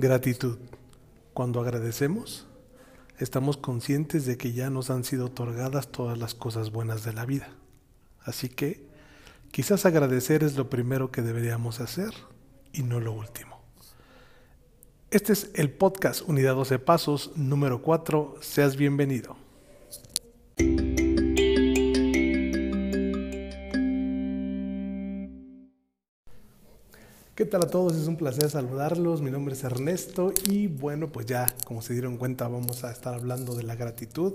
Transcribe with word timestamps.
Gratitud. 0.00 0.58
Cuando 1.34 1.60
agradecemos, 1.60 2.46
estamos 3.18 3.56
conscientes 3.56 4.26
de 4.26 4.36
que 4.36 4.52
ya 4.52 4.70
nos 4.70 4.90
han 4.90 5.02
sido 5.02 5.26
otorgadas 5.26 5.88
todas 5.88 6.16
las 6.16 6.34
cosas 6.34 6.70
buenas 6.70 7.02
de 7.02 7.12
la 7.12 7.26
vida. 7.26 7.48
Así 8.20 8.48
que 8.48 8.86
quizás 9.50 9.86
agradecer 9.86 10.44
es 10.44 10.56
lo 10.56 10.70
primero 10.70 11.10
que 11.10 11.20
deberíamos 11.20 11.80
hacer 11.80 12.14
y 12.72 12.84
no 12.84 13.00
lo 13.00 13.12
último. 13.12 13.60
Este 15.10 15.32
es 15.32 15.50
el 15.54 15.72
podcast 15.72 16.22
Unidad 16.28 16.54
12 16.54 16.78
Pasos 16.78 17.32
número 17.34 17.82
4. 17.82 18.36
Seas 18.40 18.76
bienvenido. 18.76 19.47
¿Qué 27.38 27.46
tal 27.46 27.62
a 27.62 27.68
todos? 27.68 27.94
Es 27.94 28.08
un 28.08 28.16
placer 28.16 28.50
saludarlos. 28.50 29.22
Mi 29.22 29.30
nombre 29.30 29.54
es 29.54 29.62
Ernesto 29.62 30.32
y 30.48 30.66
bueno, 30.66 31.06
pues 31.06 31.24
ya 31.26 31.46
como 31.66 31.82
se 31.82 31.92
dieron 31.92 32.16
cuenta 32.16 32.48
vamos 32.48 32.82
a 32.82 32.90
estar 32.90 33.14
hablando 33.14 33.54
de 33.54 33.62
la 33.62 33.76
gratitud 33.76 34.32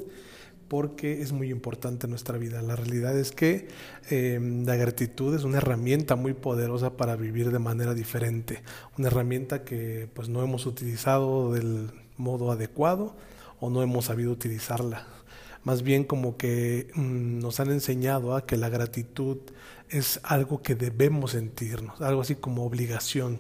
porque 0.70 1.22
es 1.22 1.34
muy 1.34 1.52
importante 1.52 2.06
en 2.06 2.12
nuestra 2.12 2.38
vida. 2.38 2.62
La 2.62 2.78
realidad 2.78 3.20
es 3.20 3.34
que 3.34 3.68
em, 4.10 4.66
la 4.66 4.78
gratitud 4.78 5.36
es 5.36 5.44
una 5.44 5.58
herramienta 5.58 6.16
muy 6.16 6.34
poderosa 6.34 6.96
para 6.96 7.18
vivir 7.18 7.52
de 7.52 7.60
manera 7.60 7.94
diferente, 7.94 8.64
una 8.98 9.10
herramienta 9.10 9.66
que 9.66 10.08
pues 10.14 10.30
no 10.30 10.42
hemos 10.42 10.66
utilizado 10.66 11.52
del 11.52 11.92
modo 12.16 12.54
adecuado 12.54 13.18
o 13.60 13.70
no 13.70 13.84
hemos 13.84 14.06
sabido 14.06 14.32
utilizarla. 14.32 15.08
Más 15.66 15.84
bien 15.84 16.06
como 16.06 16.38
que 16.38 16.88
mm, 16.96 17.40
nos 17.40 17.60
han 17.60 17.70
enseñado 17.70 18.34
a 18.34 18.46
que 18.46 18.56
la 18.56 18.70
gratitud 18.70 19.40
es 19.94 20.20
algo 20.24 20.62
que 20.64 20.74
debemos 20.74 21.32
sentirnos, 21.32 22.02
algo 22.02 22.22
así 22.22 22.36
como 22.36 22.66
obligación, 22.66 23.40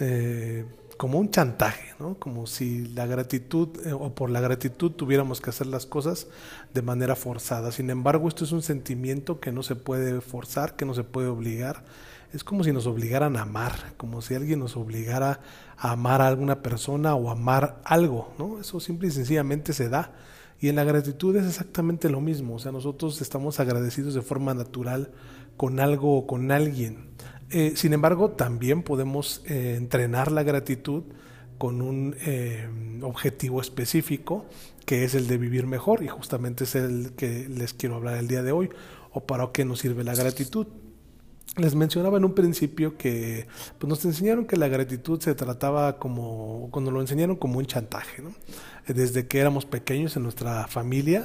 eh, 0.00 0.64
como 0.96 1.18
un 1.18 1.30
chantaje, 1.30 1.94
¿no? 1.98 2.14
como 2.14 2.46
si 2.46 2.86
la 2.86 3.06
gratitud 3.06 3.68
eh, 3.84 3.92
o 3.92 4.14
por 4.14 4.30
la 4.30 4.40
gratitud 4.40 4.92
tuviéramos 4.92 5.42
que 5.42 5.50
hacer 5.50 5.66
las 5.66 5.84
cosas 5.84 6.28
de 6.72 6.80
manera 6.80 7.16
forzada. 7.16 7.70
Sin 7.70 7.90
embargo, 7.90 8.28
esto 8.28 8.44
es 8.44 8.52
un 8.52 8.62
sentimiento 8.62 9.40
que 9.40 9.52
no 9.52 9.62
se 9.62 9.76
puede 9.76 10.22
forzar, 10.22 10.74
que 10.74 10.86
no 10.86 10.94
se 10.94 11.04
puede 11.04 11.28
obligar. 11.28 11.84
Es 12.32 12.44
como 12.44 12.64
si 12.64 12.72
nos 12.72 12.86
obligaran 12.86 13.36
a 13.36 13.42
amar, 13.42 13.92
como 13.98 14.22
si 14.22 14.34
alguien 14.34 14.60
nos 14.60 14.76
obligara 14.76 15.40
a 15.76 15.92
amar 15.92 16.22
a 16.22 16.28
alguna 16.28 16.62
persona 16.62 17.14
o 17.14 17.30
amar 17.30 17.80
algo, 17.84 18.32
¿no? 18.38 18.58
Eso 18.58 18.80
simple 18.80 19.08
y 19.08 19.10
sencillamente 19.10 19.74
se 19.74 19.90
da. 19.90 20.12
Y 20.60 20.68
en 20.68 20.76
la 20.76 20.84
gratitud 20.84 21.36
es 21.36 21.46
exactamente 21.46 22.08
lo 22.08 22.20
mismo, 22.22 22.54
o 22.54 22.58
sea, 22.58 22.72
nosotros 22.72 23.20
estamos 23.20 23.60
agradecidos 23.60 24.14
de 24.14 24.22
forma 24.22 24.54
natural 24.54 25.10
con 25.56 25.80
algo 25.80 26.18
o 26.18 26.26
con 26.26 26.50
alguien. 26.50 27.08
Eh, 27.50 27.74
sin 27.76 27.92
embargo, 27.92 28.30
también 28.30 28.82
podemos 28.82 29.42
eh, 29.46 29.74
entrenar 29.76 30.32
la 30.32 30.42
gratitud 30.42 31.04
con 31.58 31.82
un 31.82 32.16
eh, 32.26 32.68
objetivo 33.02 33.60
específico 33.60 34.46
que 34.84 35.04
es 35.04 35.14
el 35.14 35.28
de 35.28 35.38
vivir 35.38 35.66
mejor 35.66 36.02
y 36.02 36.08
justamente 36.08 36.64
es 36.64 36.74
el 36.74 37.12
que 37.16 37.48
les 37.48 37.72
quiero 37.72 37.96
hablar 37.96 38.16
el 38.16 38.28
día 38.28 38.42
de 38.42 38.52
hoy 38.52 38.70
o 39.12 39.20
para 39.24 39.50
qué 39.52 39.64
nos 39.64 39.78
sirve 39.78 40.04
la 40.04 40.14
gratitud. 40.14 40.66
Les 41.56 41.76
mencionaba 41.76 42.18
en 42.18 42.24
un 42.24 42.34
principio 42.34 42.96
que 42.96 43.46
pues 43.78 43.88
nos 43.88 44.04
enseñaron 44.04 44.44
que 44.44 44.56
la 44.56 44.66
gratitud 44.66 45.20
se 45.20 45.34
trataba 45.36 45.98
como, 45.98 46.68
cuando 46.72 46.90
lo 46.90 47.00
enseñaron 47.00 47.36
como 47.36 47.58
un 47.58 47.66
chantaje, 47.66 48.22
¿no? 48.22 48.34
Desde 48.88 49.28
que 49.28 49.38
éramos 49.38 49.64
pequeños 49.64 50.16
en 50.16 50.24
nuestra 50.24 50.66
familia, 50.66 51.24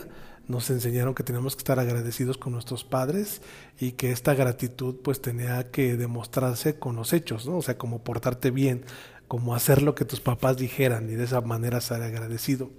nos 0.50 0.70
enseñaron 0.72 1.14
que 1.14 1.24
teníamos 1.24 1.56
que 1.56 1.60
estar 1.60 1.80
agradecidos 1.80 2.38
con 2.38 2.54
nuestros 2.54 2.84
padres 2.84 3.42
y 3.80 3.94
que 3.94 4.12
esta 4.12 4.34
gratitud 4.34 4.96
pues 5.04 5.22
tenía 5.22 5.70
que 5.72 5.96
demostrarse 5.96 6.80
con 6.80 6.96
los 6.96 7.14
hechos, 7.14 7.46
¿no? 7.46 7.58
O 7.58 7.62
sea, 7.62 7.78
como 7.78 8.04
portarte 8.04 8.50
bien, 8.50 8.84
como 9.28 9.54
hacer 9.54 9.84
lo 9.84 9.94
que 9.94 10.06
tus 10.06 10.20
papás 10.20 10.58
dijeran 10.58 11.08
y 11.10 11.14
de 11.14 11.26
esa 11.26 11.40
manera 11.42 11.80
ser 11.82 12.02
agradecido. 12.02 12.72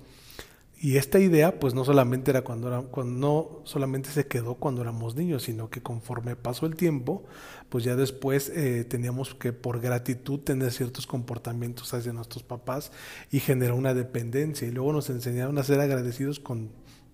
Y 0.82 0.96
esta 0.96 1.18
idea 1.18 1.60
pues 1.60 1.74
no 1.74 1.84
solamente 1.84 2.30
era 2.30 2.40
cuando, 2.40 2.88
no 3.04 3.60
solamente 3.64 4.08
se 4.08 4.26
quedó 4.26 4.54
cuando 4.54 4.80
éramos 4.80 5.14
niños, 5.14 5.42
sino 5.42 5.68
que 5.68 5.82
conforme 5.82 6.36
pasó 6.36 6.64
el 6.64 6.74
tiempo, 6.74 7.22
pues 7.68 7.84
ya 7.84 7.96
después 7.96 8.48
eh, 8.48 8.86
teníamos 8.88 9.34
que 9.34 9.52
por 9.52 9.80
gratitud 9.80 10.40
tener 10.40 10.72
ciertos 10.72 11.06
comportamientos 11.06 11.92
hacia 11.92 12.14
nuestros 12.14 12.44
papás 12.44 12.92
y 13.30 13.40
generar 13.40 13.74
una 13.74 13.92
dependencia. 13.92 14.66
Y 14.66 14.70
luego 14.70 14.94
nos 14.94 15.10
enseñaron 15.10 15.58
a 15.58 15.64
ser 15.64 15.80
agradecidos 15.80 16.40
con 16.40 16.70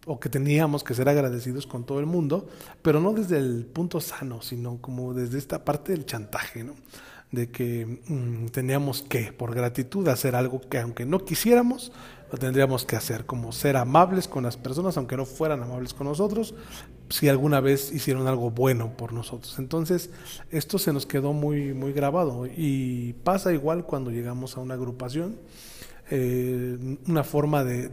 o 0.08 0.20
que 0.20 0.28
teníamos 0.28 0.84
que 0.84 0.94
ser 0.94 1.08
agradecidos 1.08 1.66
con 1.66 1.84
todo 1.84 1.98
el 1.98 2.06
mundo, 2.06 2.46
pero 2.82 3.00
no 3.00 3.12
desde 3.12 3.38
el 3.38 3.66
punto 3.66 4.00
sano, 4.00 4.40
sino 4.40 4.80
como 4.80 5.12
desde 5.12 5.38
esta 5.38 5.64
parte 5.64 5.90
del 5.90 6.06
chantaje, 6.06 6.62
¿no? 6.62 6.74
de 7.32 7.50
que 7.50 8.00
mm, 8.06 8.46
teníamos 8.46 9.02
que, 9.02 9.32
por 9.32 9.54
gratitud, 9.54 10.06
hacer 10.08 10.36
algo 10.36 10.60
que 10.60 10.78
aunque 10.78 11.04
no 11.04 11.24
quisiéramos, 11.24 11.92
lo 12.30 12.38
tendríamos 12.38 12.84
que 12.84 12.96
hacer, 12.96 13.26
como 13.26 13.52
ser 13.52 13.76
amables 13.76 14.28
con 14.28 14.44
las 14.44 14.56
personas, 14.56 14.96
aunque 14.96 15.16
no 15.16 15.24
fueran 15.24 15.62
amables 15.62 15.94
con 15.94 16.06
nosotros, 16.06 16.54
si 17.08 17.28
alguna 17.28 17.60
vez 17.60 17.92
hicieron 17.92 18.26
algo 18.26 18.50
bueno 18.50 18.96
por 18.96 19.12
nosotros. 19.12 19.58
Entonces, 19.58 20.10
esto 20.50 20.78
se 20.78 20.92
nos 20.92 21.06
quedó 21.06 21.32
muy, 21.32 21.72
muy 21.72 21.92
grabado 21.92 22.46
y 22.46 23.14
pasa 23.24 23.52
igual 23.52 23.84
cuando 23.84 24.10
llegamos 24.10 24.56
a 24.56 24.60
una 24.60 24.74
agrupación 24.74 25.36
eh, 26.08 26.98
una 27.08 27.24
forma 27.24 27.64
de, 27.64 27.88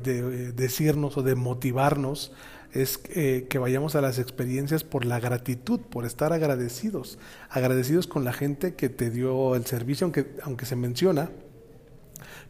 decirnos 0.52 1.18
o 1.18 1.24
de 1.24 1.34
motivarnos 1.34 2.32
es 2.72 3.00
eh, 3.10 3.48
que 3.50 3.58
vayamos 3.58 3.96
a 3.96 4.02
las 4.02 4.20
experiencias 4.20 4.84
por 4.84 5.06
la 5.06 5.20
gratitud, 5.20 5.80
por 5.80 6.06
estar 6.06 6.32
agradecidos, 6.32 7.18
agradecidos 7.50 8.06
con 8.06 8.24
la 8.24 8.34
gente 8.34 8.76
que 8.76 8.90
te 8.90 9.10
dio 9.10 9.56
el 9.56 9.66
servicio, 9.66 10.06
aunque, 10.06 10.28
aunque 10.44 10.66
se 10.66 10.76
menciona 10.76 11.32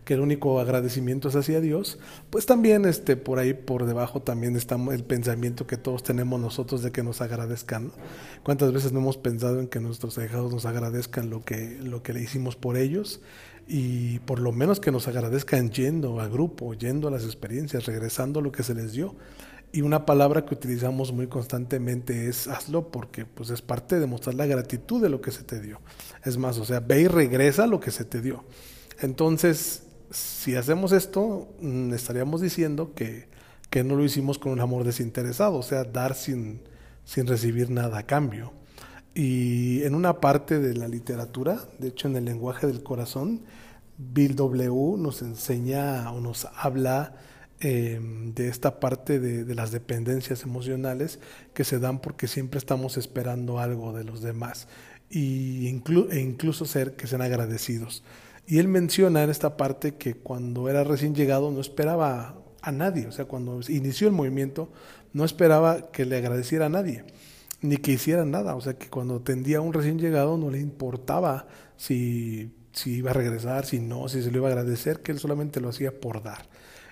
que 0.06 0.16
el 0.16 0.20
único 0.20 0.60
agradecimiento 0.60 1.30
es 1.30 1.36
hacia 1.36 1.62
Dios, 1.62 2.00
pues 2.30 2.46
también 2.46 2.86
este, 2.86 3.16
por 3.16 3.40
ahí 3.40 3.54
por 3.54 3.86
debajo 3.86 4.22
también 4.22 4.56
está 4.56 4.76
el 4.92 5.04
pensamiento 5.04 5.68
que 5.68 5.78
todos 5.78 6.04
tenemos 6.04 6.40
nosotros 6.40 6.84
de 6.84 6.92
que 6.92 7.04
nos 7.04 7.22
agradezcan. 7.22 7.92
¿Cuántas 8.44 8.72
veces 8.72 8.92
no 8.92 9.00
hemos 9.00 9.18
pensado 9.18 9.60
en 9.60 9.68
que 9.68 9.80
nuestros 9.80 10.18
hijados 10.18 10.52
nos 10.52 10.66
agradezcan 10.66 11.30
lo 11.30 11.44
que, 11.44 11.78
lo 11.82 12.04
que 12.04 12.14
le 12.14 12.22
hicimos 12.22 12.56
por 12.56 12.78
ellos? 12.78 13.22
y 13.68 14.20
por 14.20 14.40
lo 14.40 14.52
menos 14.52 14.80
que 14.82 14.92
nos 14.92 15.08
agradezcan 15.08 15.72
yendo 15.72 16.20
al 16.20 16.30
grupo, 16.30 16.74
yendo 16.74 17.08
a 17.08 17.12
las 17.12 17.24
experiencias, 17.24 17.86
regresando 17.86 18.42
lo 18.42 18.52
que 18.52 18.64
se 18.64 18.76
les 18.76 18.92
dio. 18.92 19.16
Y 19.72 19.82
una 19.82 20.06
palabra 20.06 20.46
que 20.46 20.54
utilizamos 20.54 21.12
muy 21.12 21.28
constantemente 21.28 22.28
es 22.28 22.48
hazlo 22.48 22.92
porque 22.92 23.26
pues 23.26 23.50
es 23.50 23.62
parte 23.62 24.00
de 24.00 24.06
mostrar 24.06 24.36
la 24.36 24.46
gratitud 24.46 25.02
de 25.02 25.10
lo 25.10 25.20
que 25.20 25.32
se 25.32 25.44
te 25.44 25.60
dio. 25.60 25.82
Es 26.24 26.38
más, 26.38 26.60
o 26.60 26.66
sea, 26.66 26.80
ve 26.80 27.02
y 27.02 27.08
regresa 27.08 27.66
lo 27.66 27.80
que 27.80 27.90
se 27.90 28.06
te 28.06 28.22
dio. 28.22 28.44
Entonces, 29.00 29.83
si 30.14 30.56
hacemos 30.56 30.92
esto, 30.92 31.50
mm, 31.60 31.94
estaríamos 31.94 32.42
diciendo 32.42 32.94
que, 32.94 33.28
que 33.70 33.84
no 33.84 33.96
lo 33.96 34.04
hicimos 34.04 34.38
con 34.38 34.52
un 34.52 34.60
amor 34.60 34.84
desinteresado, 34.84 35.56
o 35.56 35.64
sea, 35.64 35.84
dar 35.84 36.14
sin, 36.16 36.62
sin 37.04 37.28
recibir 37.28 37.70
nada 37.70 38.00
a 38.00 38.06
cambio. 38.06 38.54
Y 39.16 39.84
en 39.84 39.96
una 39.96 40.20
parte 40.20 40.60
de 40.60 40.76
la 40.76 40.88
literatura, 40.88 41.60
de 41.80 41.90
hecho 41.90 42.08
en 42.08 42.16
el 42.16 42.26
lenguaje 42.26 42.68
del 42.68 42.84
corazón, 42.84 43.42
Bill 43.98 44.36
W. 44.36 44.98
nos 44.98 45.22
enseña 45.22 46.12
o 46.12 46.20
nos 46.20 46.48
habla 46.56 47.16
em, 47.60 48.34
de 48.34 48.50
esta 48.50 48.80
parte 48.80 49.20
de, 49.20 49.56
las 49.56 49.72
dependencias 49.72 50.44
emocionales 50.44 51.20
que 51.54 51.64
se 51.64 51.80
dan 51.80 52.00
porque 52.00 52.28
siempre 52.28 52.58
estamos 52.58 52.98
esperando 52.98 53.60
algo 53.60 53.94
de 53.94 54.04
los 54.04 54.22
demás 54.22 54.68
e 55.12 55.20
incluso 55.20 56.66
ser 56.66 56.96
que 56.96 57.06
sean 57.06 57.22
agradecidos. 57.22 58.04
Y 58.46 58.60
él 58.60 58.68
menciona 58.68 59.24
en 59.24 59.30
esta 59.30 59.58
parte 59.58 59.96
que 59.96 60.16
cuando 60.16 60.70
era 60.70 60.84
recién 60.84 61.16
llegado 61.16 61.52
no 61.52 61.62
esperaba 61.62 62.36
a 62.62 62.72
nadie, 62.72 63.08
o 63.08 63.12
sea, 63.12 63.26
cuando 63.26 63.60
inició 63.70 64.08
el 64.08 64.14
movimiento 64.14 64.72
no 65.14 65.26
esperaba 65.26 65.92
que 65.92 66.06
le 66.06 66.18
agradeciera 66.18 66.66
a 66.66 66.70
nadie 66.70 67.06
ni 67.64 67.78
que 67.78 67.94
hiciera 67.94 68.26
nada. 68.26 68.56
O 68.56 68.62
sea, 68.62 68.76
que 68.76 68.90
cuando 68.90 69.22
tendía 69.22 69.58
a 69.58 69.62
un 69.62 69.74
recién 69.74 69.98
llegado 69.98 70.38
no 70.38 70.52
le 70.52 70.60
importaba 70.60 71.48
si, 71.78 72.52
si 72.74 72.98
iba 72.98 73.12
a 73.12 73.14
regresar, 73.14 73.66
si 73.66 73.80
no, 73.80 74.08
si 74.10 74.22
se 74.22 74.30
le 74.30 74.38
iba 74.38 74.50
a 74.50 74.52
agradecer, 74.52 75.00
que 75.02 75.12
él 75.12 75.20
solamente 75.20 75.60
lo 75.60 75.70
hacía 75.70 76.00
por 76.00 76.22
dar. 76.22 76.46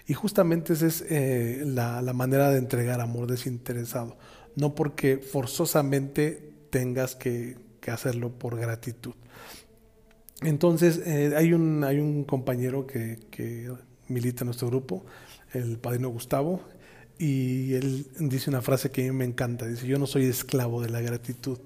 Y 0.07 0.13
justamente 0.13 0.74
esa 0.74 0.88
es 0.88 1.06
eh, 1.09 1.63
la, 1.65 2.01
manera 2.13 2.50
de 2.50 2.57
entregar 2.57 3.01
amor 3.01 3.27
desinteresado. 3.27 4.18
No 4.56 4.74
porque 4.74 5.18
forzosamente 5.18 6.53
tengas 6.69 7.15
que, 7.15 7.57
hacerlo 7.88 8.30
por 8.30 8.59
gratitud. 8.59 9.13
Entonces, 10.41 11.01
eh, 11.05 11.33
hay, 11.35 11.53
un, 11.53 11.83
hay 11.83 11.99
un 11.99 12.23
compañero 12.23 12.88
que, 12.88 13.19
que 13.29 13.71
milita 14.07 14.43
en 14.43 14.47
nuestro 14.47 14.67
grupo, 14.67 15.05
el 15.53 15.77
padrino 15.77 16.09
Gustavo, 16.09 16.61
y 17.17 17.73
él 17.75 18.07
dice 18.19 18.49
una 18.49 18.61
frase 18.61 18.89
que 18.89 19.07
a 19.07 19.11
mí 19.11 19.17
me 19.17 19.25
encanta, 19.25 19.67
dice, 19.67 19.85
yo 19.85 19.99
no 19.99 20.07
soy 20.07 20.25
esclavo 20.25 20.81
de 20.81 20.89
la 20.89 21.01
gratitud. 21.01 21.59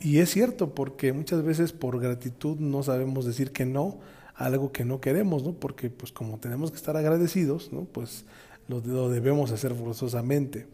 Y 0.00 0.18
es 0.18 0.30
cierto, 0.30 0.74
porque 0.74 1.12
muchas 1.12 1.42
veces 1.44 1.72
por 1.72 2.00
gratitud 2.00 2.58
no 2.58 2.82
sabemos 2.82 3.24
decir 3.24 3.52
que 3.52 3.64
no 3.64 4.00
a 4.34 4.46
algo 4.46 4.72
que 4.72 4.84
no 4.84 5.00
queremos, 5.00 5.44
¿no? 5.44 5.52
Porque 5.52 5.90
pues 5.90 6.12
como 6.12 6.38
tenemos 6.38 6.70
que 6.70 6.76
estar 6.76 6.96
agradecidos, 6.96 7.72
¿no? 7.72 7.84
Pues 7.84 8.24
lo, 8.68 8.80
debemos 9.08 9.50
hacer 9.50 9.74
forzosamente. 9.74 10.66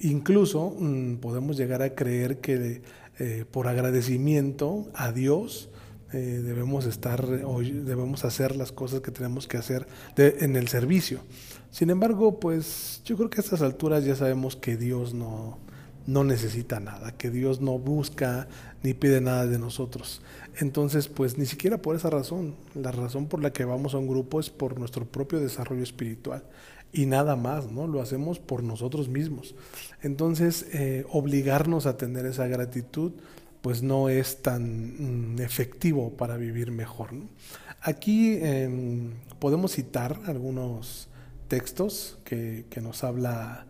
Incluso 0.00 0.74
mm, 0.78 1.16
podemos 1.16 1.56
llegar 1.56 1.82
a 1.82 1.94
creer 1.94 2.38
que 2.38 2.82
eh, 3.18 3.44
por 3.50 3.68
agradecimiento 3.68 4.88
a 4.94 5.12
Dios 5.12 5.68
eh, 6.12 6.40
debemos 6.44 6.86
estar 6.86 7.24
o 7.44 7.60
debemos 7.60 8.24
hacer 8.24 8.56
las 8.56 8.72
cosas 8.72 9.00
que 9.00 9.10
tenemos 9.10 9.46
que 9.46 9.56
hacer 9.56 9.86
en 10.16 10.56
el 10.56 10.68
servicio. 10.68 11.20
Sin 11.70 11.90
embargo, 11.90 12.40
pues 12.40 13.00
yo 13.04 13.16
creo 13.16 13.30
que 13.30 13.40
a 13.40 13.44
estas 13.44 13.62
alturas 13.62 14.04
ya 14.04 14.16
sabemos 14.16 14.56
que 14.56 14.76
Dios 14.76 15.14
no, 15.14 15.58
no 16.06 16.24
necesita 16.24 16.80
nada, 16.80 17.12
que 17.12 17.30
Dios 17.30 17.60
no 17.60 17.78
busca 17.78 18.48
ni 18.82 18.94
pide 18.94 19.20
nada 19.20 19.46
de 19.46 19.58
nosotros. 19.58 20.22
Entonces, 20.58 21.08
pues 21.08 21.38
ni 21.38 21.46
siquiera 21.46 21.78
por 21.78 21.94
esa 21.94 22.10
razón, 22.10 22.56
la 22.74 22.90
razón 22.90 23.26
por 23.26 23.40
la 23.42 23.52
que 23.52 23.64
vamos 23.64 23.94
a 23.94 23.98
un 23.98 24.08
grupo 24.08 24.40
es 24.40 24.50
por 24.50 24.78
nuestro 24.78 25.04
propio 25.06 25.38
desarrollo 25.38 25.82
espiritual 25.82 26.42
y 26.92 27.06
nada 27.06 27.36
más, 27.36 27.70
¿no? 27.70 27.86
Lo 27.86 28.00
hacemos 28.00 28.38
por 28.38 28.62
nosotros 28.62 29.08
mismos. 29.08 29.54
Entonces, 30.02 30.66
eh, 30.72 31.06
obligarnos 31.10 31.86
a 31.86 31.96
tener 31.96 32.26
esa 32.26 32.46
gratitud, 32.48 33.12
pues 33.62 33.82
no 33.82 34.08
es 34.08 34.42
tan 34.42 35.34
mm, 35.34 35.40
efectivo 35.40 36.16
para 36.16 36.36
vivir 36.36 36.70
mejor. 36.70 37.10
Aquí 37.82 38.34
em, 38.42 39.12
podemos 39.38 39.72
citar 39.72 40.20
algunos 40.26 41.08
textos 41.48 42.18
que, 42.24 42.66
que 42.70 42.80
nos 42.80 43.04
habla 43.04 43.66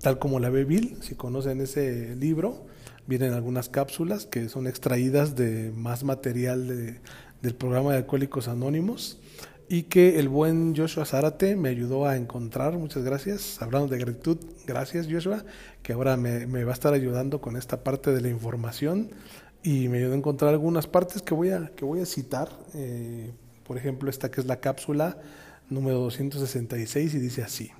tal 0.00 0.18
como 0.18 0.40
la 0.40 0.50
ve 0.50 0.64
Bill, 0.64 0.98
si 1.00 1.14
conocen 1.14 1.60
ese 1.60 2.16
libro, 2.16 2.66
vienen 3.06 3.32
algunas 3.32 3.68
cápsulas 3.68 4.26
que 4.26 4.48
son 4.48 4.66
extraídas 4.66 5.36
de 5.36 5.72
más 5.74 6.04
material 6.04 6.66
de, 6.66 7.00
del 7.40 7.54
programa 7.54 7.92
de 7.92 7.98
Alcohólicos 7.98 8.48
Anónimos 8.48 9.18
y 9.72 9.84
que 9.84 10.18
el 10.18 10.28
buen 10.28 10.76
Joshua 10.76 11.06
Zárate 11.06 11.56
me 11.56 11.70
ayudó 11.70 12.06
a 12.06 12.18
encontrar. 12.18 12.76
Muchas 12.76 13.04
gracias. 13.04 13.62
Hablando 13.62 13.88
de 13.88 13.96
gratitud, 13.96 14.36
gracias 14.66 15.08
Joshua, 15.10 15.46
que 15.82 15.94
ahora 15.94 16.18
me, 16.18 16.44
va 16.62 16.72
a 16.72 16.74
estar 16.74 16.92
ayudando 16.92 17.40
con 17.40 17.56
esta 17.56 17.82
parte 17.82 18.12
de 18.12 18.20
la 18.20 18.28
información 18.28 19.08
y 19.62 19.88
me 19.88 19.96
ayudó 19.96 20.12
a 20.12 20.16
encontrar 20.16 20.50
algunas 20.50 20.86
partes 20.86 21.22
que 21.22 21.32
voy 21.32 21.52
a, 21.52 21.72
que 21.74 21.86
voy 21.86 22.00
a 22.00 22.04
citar. 22.04 22.50
Eh, 22.74 23.32
por 23.64 23.78
ejemplo, 23.78 24.10
esta 24.10 24.30
que 24.30 24.42
es 24.42 24.46
la 24.46 24.60
cápsula 24.60 25.16
número 25.70 26.00
266 26.00 27.14
y 27.14 27.18
dice 27.18 27.42
así. 27.42 27.70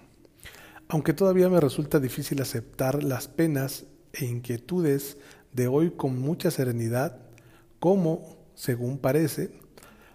Aunque 0.89 1.13
todavía 1.13 1.51
me 1.51 1.61
resulta 1.61 2.01
difícil 2.01 2.41
aceptar 2.41 3.05
las 3.05 3.29
penas 3.29 3.85
e 4.15 4.25
inquietudes 4.25 5.19
de 5.53 5.69
hoy 5.69 5.91
con 5.91 6.19
mucha 6.19 6.51
serenidad, 6.51 7.19
como, 7.79 8.39
según 8.55 8.97
parece, 8.97 9.51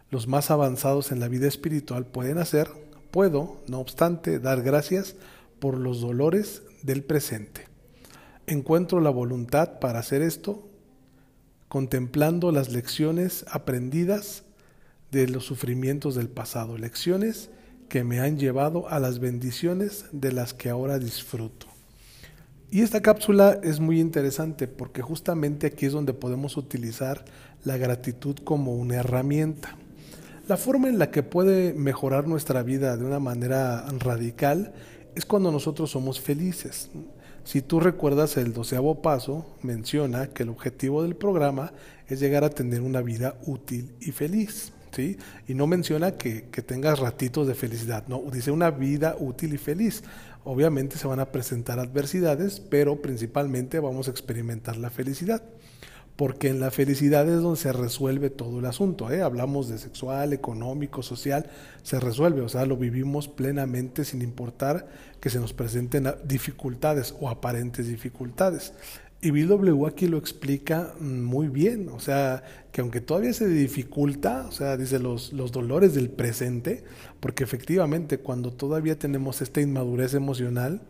los 0.09 0.27
más 0.27 0.51
avanzados 0.51 1.11
en 1.11 1.19
la 1.19 1.27
vida 1.27 1.47
espiritual 1.47 2.05
pueden 2.05 2.37
hacer, 2.37 2.69
puedo, 3.11 3.57
no 3.67 3.79
obstante, 3.79 4.39
dar 4.39 4.61
gracias 4.61 5.15
por 5.59 5.77
los 5.77 6.01
dolores 6.01 6.61
del 6.83 7.03
presente. 7.03 7.67
Encuentro 8.45 9.01
la 9.01 9.09
voluntad 9.09 9.79
para 9.79 9.99
hacer 9.99 10.21
esto 10.21 10.67
contemplando 11.67 12.51
las 12.51 12.69
lecciones 12.69 13.45
aprendidas 13.51 14.43
de 15.11 15.27
los 15.27 15.45
sufrimientos 15.45 16.15
del 16.15 16.29
pasado, 16.29 16.77
lecciones 16.77 17.49
que 17.89 18.03
me 18.03 18.19
han 18.19 18.37
llevado 18.37 18.89
a 18.89 18.99
las 18.99 19.19
bendiciones 19.19 20.05
de 20.11 20.31
las 20.31 20.53
que 20.53 20.69
ahora 20.69 20.99
disfruto. 20.99 21.67
Y 22.69 22.81
esta 22.81 23.01
cápsula 23.01 23.59
es 23.63 23.79
muy 23.79 23.99
interesante 23.99 24.67
porque 24.67 25.01
justamente 25.01 25.67
aquí 25.67 25.85
es 25.85 25.93
donde 25.93 26.13
podemos 26.13 26.57
utilizar 26.57 27.23
la 27.63 27.77
gratitud 27.77 28.35
como 28.43 28.75
una 28.75 28.95
herramienta. 28.95 29.77
La 30.47 30.55
forma 30.55 30.87
en 30.87 30.97
la 30.97 31.11
que 31.11 31.23
puede 31.23 31.73
mejorar 31.73 32.25
nuestra 32.25 32.63
vida 32.63 32.95
de 32.95 33.03
una 33.03 33.19
manera 33.19 33.85
radical 33.99 34.73
es 35.13 35.25
cuando 35.25 35.51
nosotros 35.51 35.91
somos 35.91 36.21
felices. 36.21 36.89
Si 37.43 37.61
tú 37.61 37.81
recuerdas 37.81 38.37
el 38.37 38.53
doceavo 38.53 39.01
paso, 39.01 39.45
menciona 39.61 40.27
que 40.27 40.43
el 40.43 40.49
objetivo 40.49 41.03
del 41.03 41.17
programa 41.17 41.73
es 42.07 42.21
llegar 42.21 42.45
a 42.45 42.49
tener 42.49 42.79
una 42.79 43.01
vida 43.01 43.35
útil 43.45 43.93
y 43.99 44.13
feliz. 44.13 44.71
Y 45.47 45.53
no 45.53 45.67
menciona 45.67 46.13
que, 46.13 46.45
que 46.49 46.61
tengas 46.61 46.97
ratitos 46.97 47.45
de 47.45 47.53
felicidad, 47.53 48.07
no, 48.07 48.23
dice 48.31 48.49
una 48.49 48.71
vida 48.71 49.15
útil 49.19 49.53
y 49.53 49.57
feliz. 49.57 50.01
Obviamente 50.45 50.97
se 50.97 51.07
van 51.07 51.19
a 51.19 51.31
presentar 51.31 51.77
adversidades, 51.77 52.61
pero 52.61 53.01
principalmente 53.01 53.79
vamos 53.81 54.07
a 54.07 54.11
experimentar 54.11 54.77
la 54.77 54.89
felicidad 54.89 55.43
porque 56.17 56.49
en 56.49 56.59
la 56.59 56.71
felicidad 56.71 57.29
es 57.29 57.41
donde 57.41 57.59
se 57.59 57.71
resuelve 57.71 58.31
todo 58.31 58.59
el 58.59 58.65
asunto. 58.65 59.09
¿eh? 59.11 59.21
Hablamos 59.21 59.69
de 59.69 59.77
sexual, 59.77 60.33
económico, 60.33 61.03
social, 61.03 61.45
se 61.83 61.99
resuelve, 61.99 62.41
o 62.41 62.49
sea, 62.49 62.65
lo 62.65 62.75
vivimos 62.75 63.27
plenamente 63.27 64.03
sin 64.03 64.23
importar 64.23 64.87
que 65.21 65.29
se 65.29 65.39
nos 65.39 65.53
presenten 65.53 66.11
dificultades 66.25 67.15
o 67.21 67.29
aparentes 67.29 67.87
dificultades. 67.87 68.73
Y 69.21 69.31
BW 69.31 69.85
aquí 69.85 70.07
lo 70.07 70.17
explica 70.17 70.93
mm, 70.99 71.21
muy 71.21 71.49
bien, 71.49 71.89
o 71.89 71.99
sea, 71.99 72.43
que 72.71 72.81
aunque 72.81 72.99
todavía 73.01 73.33
se 73.33 73.47
dificulta, 73.47 74.45
o 74.47 74.51
sea, 74.51 74.75
dice 74.75 74.97
los, 74.97 75.33
los 75.33 75.51
dolores 75.51 75.93
del 75.93 76.09
presente, 76.09 76.83
porque 77.19 77.43
efectivamente 77.43 78.17
cuando 78.17 78.51
todavía 78.53 78.97
tenemos 78.97 79.41
esta 79.41 79.61
inmadurez 79.61 80.15
emocional, 80.15 80.81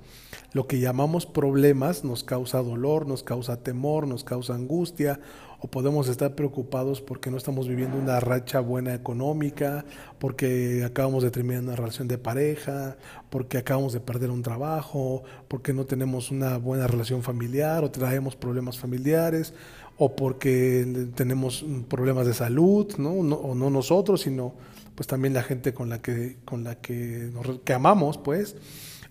lo 0.53 0.67
que 0.67 0.79
llamamos 0.79 1.25
problemas 1.25 2.03
nos 2.03 2.23
causa 2.23 2.61
dolor, 2.61 3.07
nos 3.07 3.23
causa 3.23 3.63
temor, 3.63 4.07
nos 4.07 4.23
causa 4.23 4.55
angustia, 4.55 5.19
o 5.59 5.67
podemos 5.67 6.07
estar 6.07 6.35
preocupados 6.35 7.01
porque 7.01 7.31
no 7.31 7.37
estamos 7.37 7.67
viviendo 7.67 7.97
una 7.97 8.19
racha 8.19 8.59
buena 8.59 8.93
económica, 8.93 9.85
porque 10.19 10.83
acabamos 10.85 11.23
de 11.23 11.31
terminar 11.31 11.63
una 11.63 11.75
relación 11.75 12.07
de 12.07 12.17
pareja, 12.17 12.97
porque 13.29 13.57
acabamos 13.57 13.93
de 13.93 13.99
perder 13.99 14.29
un 14.29 14.43
trabajo, 14.43 15.23
porque 15.47 15.73
no 15.73 15.85
tenemos 15.85 16.31
una 16.31 16.57
buena 16.57 16.85
relación 16.87 17.23
familiar 17.23 17.83
o 17.83 17.91
traemos 17.91 18.35
problemas 18.35 18.77
familiares, 18.77 19.53
o 19.97 20.15
porque 20.15 21.07
tenemos 21.15 21.65
problemas 21.89 22.27
de 22.27 22.35
salud, 22.35 22.95
¿no? 22.99 23.13
o 23.13 23.55
no 23.55 23.69
nosotros, 23.71 24.21
sino 24.21 24.53
pues 24.93 25.07
también 25.07 25.33
la 25.33 25.43
gente 25.43 25.73
con 25.73 25.89
la 25.89 26.01
que, 26.01 26.37
con 26.45 26.63
la 26.63 26.75
que, 26.75 27.29
nos, 27.33 27.59
que 27.59 27.73
amamos, 27.73 28.17
pues. 28.17 28.55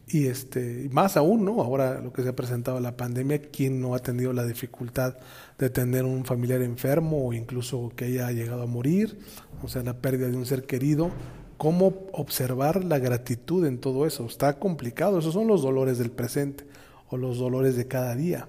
Y 0.09 0.27
este, 0.27 0.89
más 0.93 1.17
aún, 1.17 1.45
¿no? 1.45 1.61
Ahora 1.61 2.01
lo 2.01 2.13
que 2.13 2.23
se 2.23 2.29
ha 2.29 2.37
presentado 2.37 2.79
la 2.79 2.97
pandemia, 2.97 3.43
¿quién 3.43 3.81
no 3.81 3.95
ha 3.95 3.99
tenido 3.99 4.33
la 4.33 4.45
dificultad 4.45 5.17
de 5.59 5.69
tener 5.69 6.05
un 6.05 6.25
familiar 6.25 6.63
enfermo 6.63 7.27
o 7.27 7.33
incluso 7.33 7.93
que 7.97 8.05
haya 8.05 8.31
llegado 8.31 8.63
a 8.63 8.67
morir? 8.67 9.19
O 9.65 9.69
sea, 9.69 9.83
la 9.83 9.95
pérdida 9.95 10.29
de 10.29 10.37
un 10.37 10.47
ser 10.47 10.65
querido. 10.65 11.11
¿Cómo 11.57 12.07
observar 12.13 12.85
la 12.85 12.99
gratitud 12.99 13.67
en 13.67 13.79
todo 13.79 14.07
eso? 14.07 14.27
Está 14.27 14.59
complicado, 14.59 15.19
esos 15.19 15.35
son 15.35 15.49
los 15.49 15.63
dolores 15.63 15.99
del 15.99 16.11
presente 16.11 16.65
o 17.09 17.17
los 17.17 17.39
dolores 17.39 17.77
de 17.77 17.89
cada 17.89 18.15
día. 18.15 18.47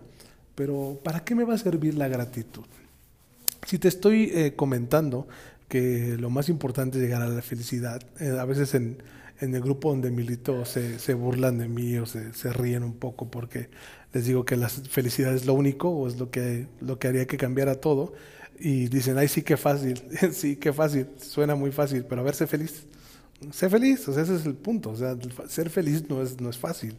Pero 0.54 1.00
¿para 1.04 1.24
qué 1.24 1.34
me 1.34 1.44
va 1.44 1.56
a 1.56 1.58
servir 1.58 1.96
la 1.96 2.08
gratitud? 2.08 2.66
Si 3.66 3.80
te 3.80 3.88
estoy 3.88 4.32
eh, 4.34 4.54
comentando 4.56 5.28
que 5.68 6.18
lo 6.18 6.30
más 6.30 6.50
importante 6.50 6.98
es 6.98 7.04
llegar 7.04 7.22
a 7.22 7.28
la 7.28 7.42
felicidad, 7.42 8.02
eh, 8.20 8.38
a 8.40 8.46
veces 8.46 8.74
en 8.74 8.98
en 9.40 9.54
el 9.54 9.62
grupo 9.62 9.90
donde 9.90 10.12
milito 10.12 10.66
se, 10.66 11.00
se 11.00 11.14
burlan 11.14 11.58
de 11.60 11.68
mí 11.68 11.98
o 11.98 12.06
se, 12.06 12.34
se, 12.34 12.52
ríen 12.52 12.84
un 12.84 12.94
poco 12.94 13.30
porque 13.30 13.70
les 14.14 14.26
digo 14.26 14.46
que 14.46 14.56
la 14.56 14.70
felicidad 14.70 15.34
es 15.34 15.46
lo 15.46 15.54
único 15.54 15.90
o 15.90 16.08
es 16.08 16.18
lo 16.18 16.32
que, 16.32 16.68
lo 16.82 16.98
que 16.98 17.08
haría 17.08 17.28
que 17.28 17.38
cambiara 17.38 17.76
todo. 17.76 18.14
Y 18.60 18.88
dicen, 18.88 19.20
ay, 19.20 19.28
sí, 19.28 19.44
qué 19.44 19.56
fácil, 19.56 20.02
sí, 20.32 20.56
qué 20.56 20.74
fácil, 20.74 21.08
suena 21.18 21.56
muy 21.56 21.72
fácil, 21.72 22.06
pero 22.06 22.22
a 22.22 22.24
ver, 22.24 22.34
sé 22.34 22.48
feliz. 22.48 22.86
Sé 23.52 23.70
feliz, 23.70 24.08
o 24.08 24.14
sea, 24.14 24.24
ese 24.24 24.36
es 24.36 24.48
el 24.48 24.56
punto. 24.56 24.90
O 24.90 24.96
sea, 24.96 25.16
ser 25.48 25.70
feliz 25.70 26.10
no 26.10 26.24
es, 26.24 26.42
no 26.42 26.50
es 26.50 26.58
fácil. 26.58 26.96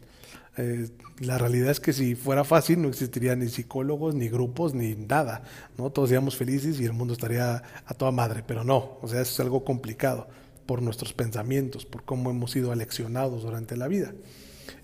Eh, 0.59 0.89
la 1.19 1.37
realidad 1.37 1.71
es 1.71 1.79
que 1.79 1.93
si 1.93 2.15
fuera 2.15 2.43
fácil 2.43 2.81
no 2.81 2.89
existirían 2.89 3.39
ni 3.39 3.47
psicólogos, 3.47 4.13
ni 4.13 4.27
grupos, 4.27 4.73
ni 4.73 4.93
nada. 4.95 5.43
¿no? 5.77 5.89
Todos 5.89 6.09
seríamos 6.09 6.35
felices 6.35 6.79
y 6.81 6.85
el 6.85 6.91
mundo 6.91 7.13
estaría 7.13 7.63
a 7.85 7.93
toda 7.93 8.11
madre, 8.11 8.43
pero 8.45 8.65
no, 8.65 8.97
o 9.01 9.07
sea, 9.07 9.21
eso 9.21 9.31
es 9.31 9.39
algo 9.39 9.63
complicado 9.63 10.27
por 10.65 10.81
nuestros 10.81 11.13
pensamientos, 11.13 11.85
por 11.85 12.03
cómo 12.03 12.29
hemos 12.29 12.51
sido 12.51 12.73
aleccionados 12.73 13.43
durante 13.43 13.77
la 13.77 13.87
vida. 13.87 14.13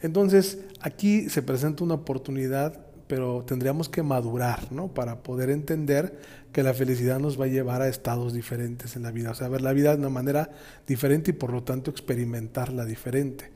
Entonces, 0.01 0.60
aquí 0.79 1.29
se 1.29 1.41
presenta 1.41 1.84
una 1.84 1.96
oportunidad, 1.96 2.85
pero 3.08 3.44
tendríamos 3.46 3.90
que 3.90 4.04
madurar, 4.04 4.72
¿no? 4.72 4.88
Para 4.88 5.24
poder 5.24 5.50
entender 5.50 6.20
que 6.52 6.64
la 6.64 6.74
felicidad 6.74 7.20
nos 7.20 7.40
va 7.40 7.46
a 7.46 7.50
llevar 7.50 7.82
a 7.82 7.88
estados 7.88 8.34
diferentes 8.34 8.96
en 8.96 9.04
la 9.04 9.12
vida, 9.12 9.32
o 9.32 9.36
sea, 9.36 9.48
ver 9.48 9.62
la 9.62 9.74
vida 9.74 9.92
de 9.92 10.00
una 10.00 10.10
manera 10.10 10.52
diferente 10.88 11.32
y 11.32 11.34
por 11.34 11.52
lo 11.52 11.64
tanto 11.64 11.92
experimentarla 11.92 12.86
diferente. 12.86 13.52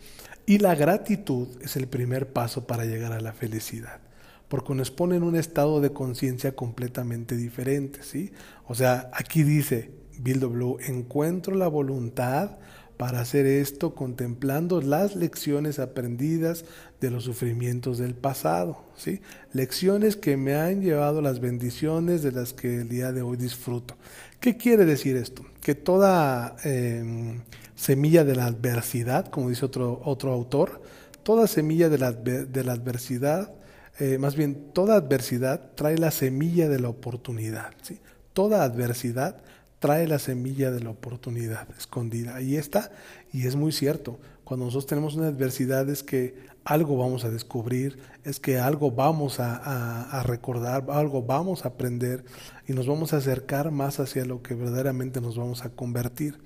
Y 0.46 0.58
la 0.58 0.75
gratitud 0.75 1.48
es 1.62 1.75
el 1.75 1.88
primer 1.88 2.34
paso 2.34 2.68
para 2.68 2.86
llegar 2.86 3.12
a 3.12 3.22
la 3.22 3.34
felicidad 3.34 4.01
porque 4.50 4.74
nos 4.74 4.89
pone 4.89 5.15
en 5.15 5.24
un 5.24 5.36
estado 5.36 5.79
de 5.79 5.94
conciencia 5.94 6.56
completamente 6.56 7.38
diferente, 7.38 8.01
¿sí? 8.01 8.32
O 8.68 8.74
sea, 8.74 9.12
aquí 9.13 9.44
dice, 9.44 9.91
Bill 10.20 10.39
W. 10.39 10.77
Encuentro 10.88 11.56
la 11.56 11.68
voluntad 11.68 12.58
para 13.00 13.22
hacer 13.22 13.46
esto 13.46 13.96
contemplando 13.96 14.82
las 14.82 15.15
lecciones 15.15 15.79
aprendidas 15.79 16.65
de 17.00 17.10
los 17.10 17.24
sufrimientos 17.24 17.98
del 17.98 18.13
pasado, 18.13 18.84
¿sí? 18.98 19.22
Lecciones 19.53 20.18
que 20.18 20.36
me 20.36 20.56
han 20.56 20.82
llevado 20.82 21.22
las 21.22 21.39
bendiciones 21.39 22.24
de 22.24 22.34
las 22.34 22.51
que 22.51 22.82
el 22.82 22.89
día 22.89 23.13
de 23.13 23.22
hoy 23.22 23.38
disfruto. 23.38 23.96
¿Qué 24.41 24.58
quiere 24.58 24.84
decir 24.84 25.15
esto? 25.15 25.46
Que 25.62 25.75
toda 25.75 26.58
em, 26.65 27.39
semilla 27.74 28.25
de 28.25 28.36
la 28.36 28.48
adversidad, 28.48 29.27
como 29.27 29.48
dice 29.48 29.63
otro, 29.63 30.01
otro 30.03 30.34
autor, 30.34 30.82
toda 31.24 31.48
semilla 31.48 31.88
de 31.88 32.00
la, 32.00 32.12
de 32.12 32.63
la 32.65 32.74
adversidad, 32.74 33.53
eh, 33.98 34.18
más 34.18 34.36
bien 34.36 34.74
toda 34.74 34.98
adversidad 34.98 35.72
trae 35.75 35.98
la 35.98 36.12
semilla 36.12 36.68
de 36.68 36.82
la 36.82 36.89
oportunidad, 36.89 37.72
¿sí? 37.82 38.01
toda 38.34 38.65
adversidad 38.65 39.38
trae 39.79 40.07
la 40.07 40.19
semilla 40.19 40.71
de 40.71 40.81
la 40.81 40.91
oportunidad 40.91 41.67
escondida. 41.77 42.36
Ahí 42.36 42.55
está, 42.55 42.91
y 43.33 43.48
es 43.48 43.55
muy 43.55 43.71
cierto. 43.71 44.19
Cuando 44.43 44.65
nosotros 44.65 44.88
tenemos 44.88 45.15
una 45.15 45.27
adversidad 45.27 45.89
es 45.89 46.03
que 46.03 46.50
algo 46.63 46.98
vamos 46.98 47.24
a 47.24 47.29
descubrir, 47.29 48.00
es 48.24 48.39
que 48.39 48.59
algo 48.59 48.91
vamos 48.91 49.39
a, 49.39 50.24
recordar, 50.25 50.86
algo 50.89 51.24
vamos 51.24 51.65
a 51.65 51.69
aprender 51.69 52.25
y 52.67 52.74
nos 52.74 52.88
vamos 52.88 53.13
a 53.13 53.17
acercar 53.17 53.71
más 53.71 54.00
hacia 54.00 54.25
lo 54.25 54.41
que 54.41 54.53
verdaderamente 54.53 55.21
nos 55.21 55.38
vamos 55.38 55.63
a 55.65 55.69
convertir. 55.69 56.39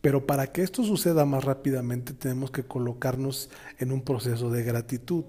Pero 0.00 0.26
para 0.26 0.48
que 0.48 0.62
esto 0.62 0.82
suceda 0.82 1.24
más 1.24 1.44
rápidamente 1.44 2.12
tenemos 2.12 2.50
que 2.50 2.64
colocarnos 2.64 3.50
en 3.78 3.92
un 3.92 4.02
proceso 4.02 4.50
de 4.50 4.64
gratitud. 4.64 5.24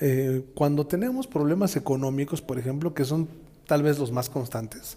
Eh, 0.00 0.44
cuando 0.54 0.86
tenemos 0.86 1.26
problemas 1.26 1.74
económicos, 1.74 2.40
por 2.40 2.58
ejemplo, 2.58 2.94
que 2.94 3.04
son 3.04 3.28
tal 3.66 3.82
vez 3.82 3.98
los 3.98 4.12
más 4.12 4.30
constantes, 4.30 4.96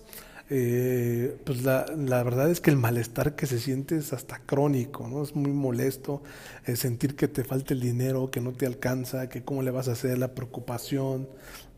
eh, 0.49 1.37
pues 1.43 1.63
la, 1.63 1.85
verdad 2.23 2.51
es 2.51 2.61
que 2.61 2.69
el 2.69 2.77
malestar 2.77 3.35
que 3.35 3.47
se 3.47 3.59
siente 3.59 3.97
es 3.97 4.13
hasta 4.13 4.39
crónico, 4.39 5.07
¿no? 5.07 5.23
Es 5.23 5.35
muy 5.35 5.51
molesto 5.51 6.21
eh, 6.65 6.75
sentir 6.75 7.15
que 7.15 7.27
te 7.27 7.43
falta 7.43 7.73
el 7.73 7.79
dinero, 7.79 8.29
que 8.29 8.41
no 8.41 8.53
te 8.53 8.67
alcanza, 8.67 9.27
que 9.27 9.43
cómo 9.43 9.63
le 9.63 9.71
vas 9.71 9.87
a 9.87 9.93
hacer, 9.93 10.19
la 10.19 10.35
preocupación, 10.35 11.27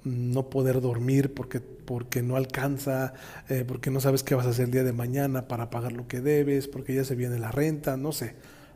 no 0.04 0.50
poder 0.50 0.82
dormir 0.82 1.34
porque, 1.34 1.62
porque 1.62 2.22
no 2.22 2.36
alcanza, 2.36 3.14
eh, 3.48 3.64
porque 3.66 3.90
no 3.90 4.02
sabes 4.02 4.24
qué 4.24 4.36
vas 4.36 4.46
a 4.46 4.50
hacer 4.50 4.66
el 4.66 4.72
día 4.72 4.84
de 4.84 4.94
mañana 4.94 5.48
para 5.48 5.70
pagar 5.70 5.94
lo 5.94 6.08
que 6.10 6.20
debes, 6.20 6.68
porque 6.68 6.94
ya 6.94 7.06
se 7.06 7.16
viene 7.16 7.40
la 7.40 7.52
renta, 7.52 7.96
no 7.96 8.12
sé, 8.12 8.36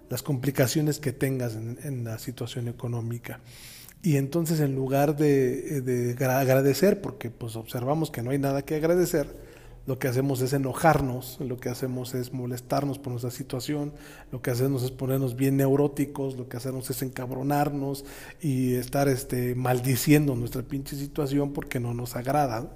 las 0.09 0.23
complicaciones 0.23 0.99
que 0.99 1.11
tengas 1.11 1.55
en, 1.55 1.77
en 1.83 2.05
la 2.05 2.17
situación 2.17 2.69
económica. 2.69 3.41
Y 4.03 4.15
entonces 4.17 4.61
en 4.61 4.73
lugar 4.73 5.15
de, 5.15 5.81
de 5.81 6.25
agradecer, 6.25 7.01
porque 7.01 7.29
pues 7.29 7.55
observamos 7.55 8.09
que 8.09 8.23
no 8.23 8.31
hay 8.31 8.39
nada 8.39 8.63
que 8.63 8.75
agradecer, 8.75 9.50
lo 9.87 9.97
que 9.97 10.07
hacemos 10.07 10.41
es 10.41 10.53
enojarnos, 10.53 11.37
lo 11.39 11.57
que 11.57 11.69
hacemos 11.69 12.13
es 12.13 12.33
molestarnos 12.33 12.99
por 12.99 13.11
nuestra 13.11 13.31
situación, 13.31 13.93
lo 14.31 14.41
que 14.41 14.51
hacemos 14.51 14.83
es 14.83 14.91
ponernos 14.91 15.35
bien 15.35 15.57
neuróticos, 15.57 16.37
lo 16.37 16.47
que 16.47 16.57
hacemos 16.57 16.89
es 16.89 17.01
encabronarnos 17.01 18.05
y 18.41 18.75
estar 18.75 19.07
este, 19.07 19.55
maldiciendo 19.55 20.35
nuestra 20.35 20.61
pinche 20.61 20.95
situación 20.95 21.51
porque 21.53 21.79
no 21.79 21.93
nos 21.93 22.15
agrada. 22.15 22.71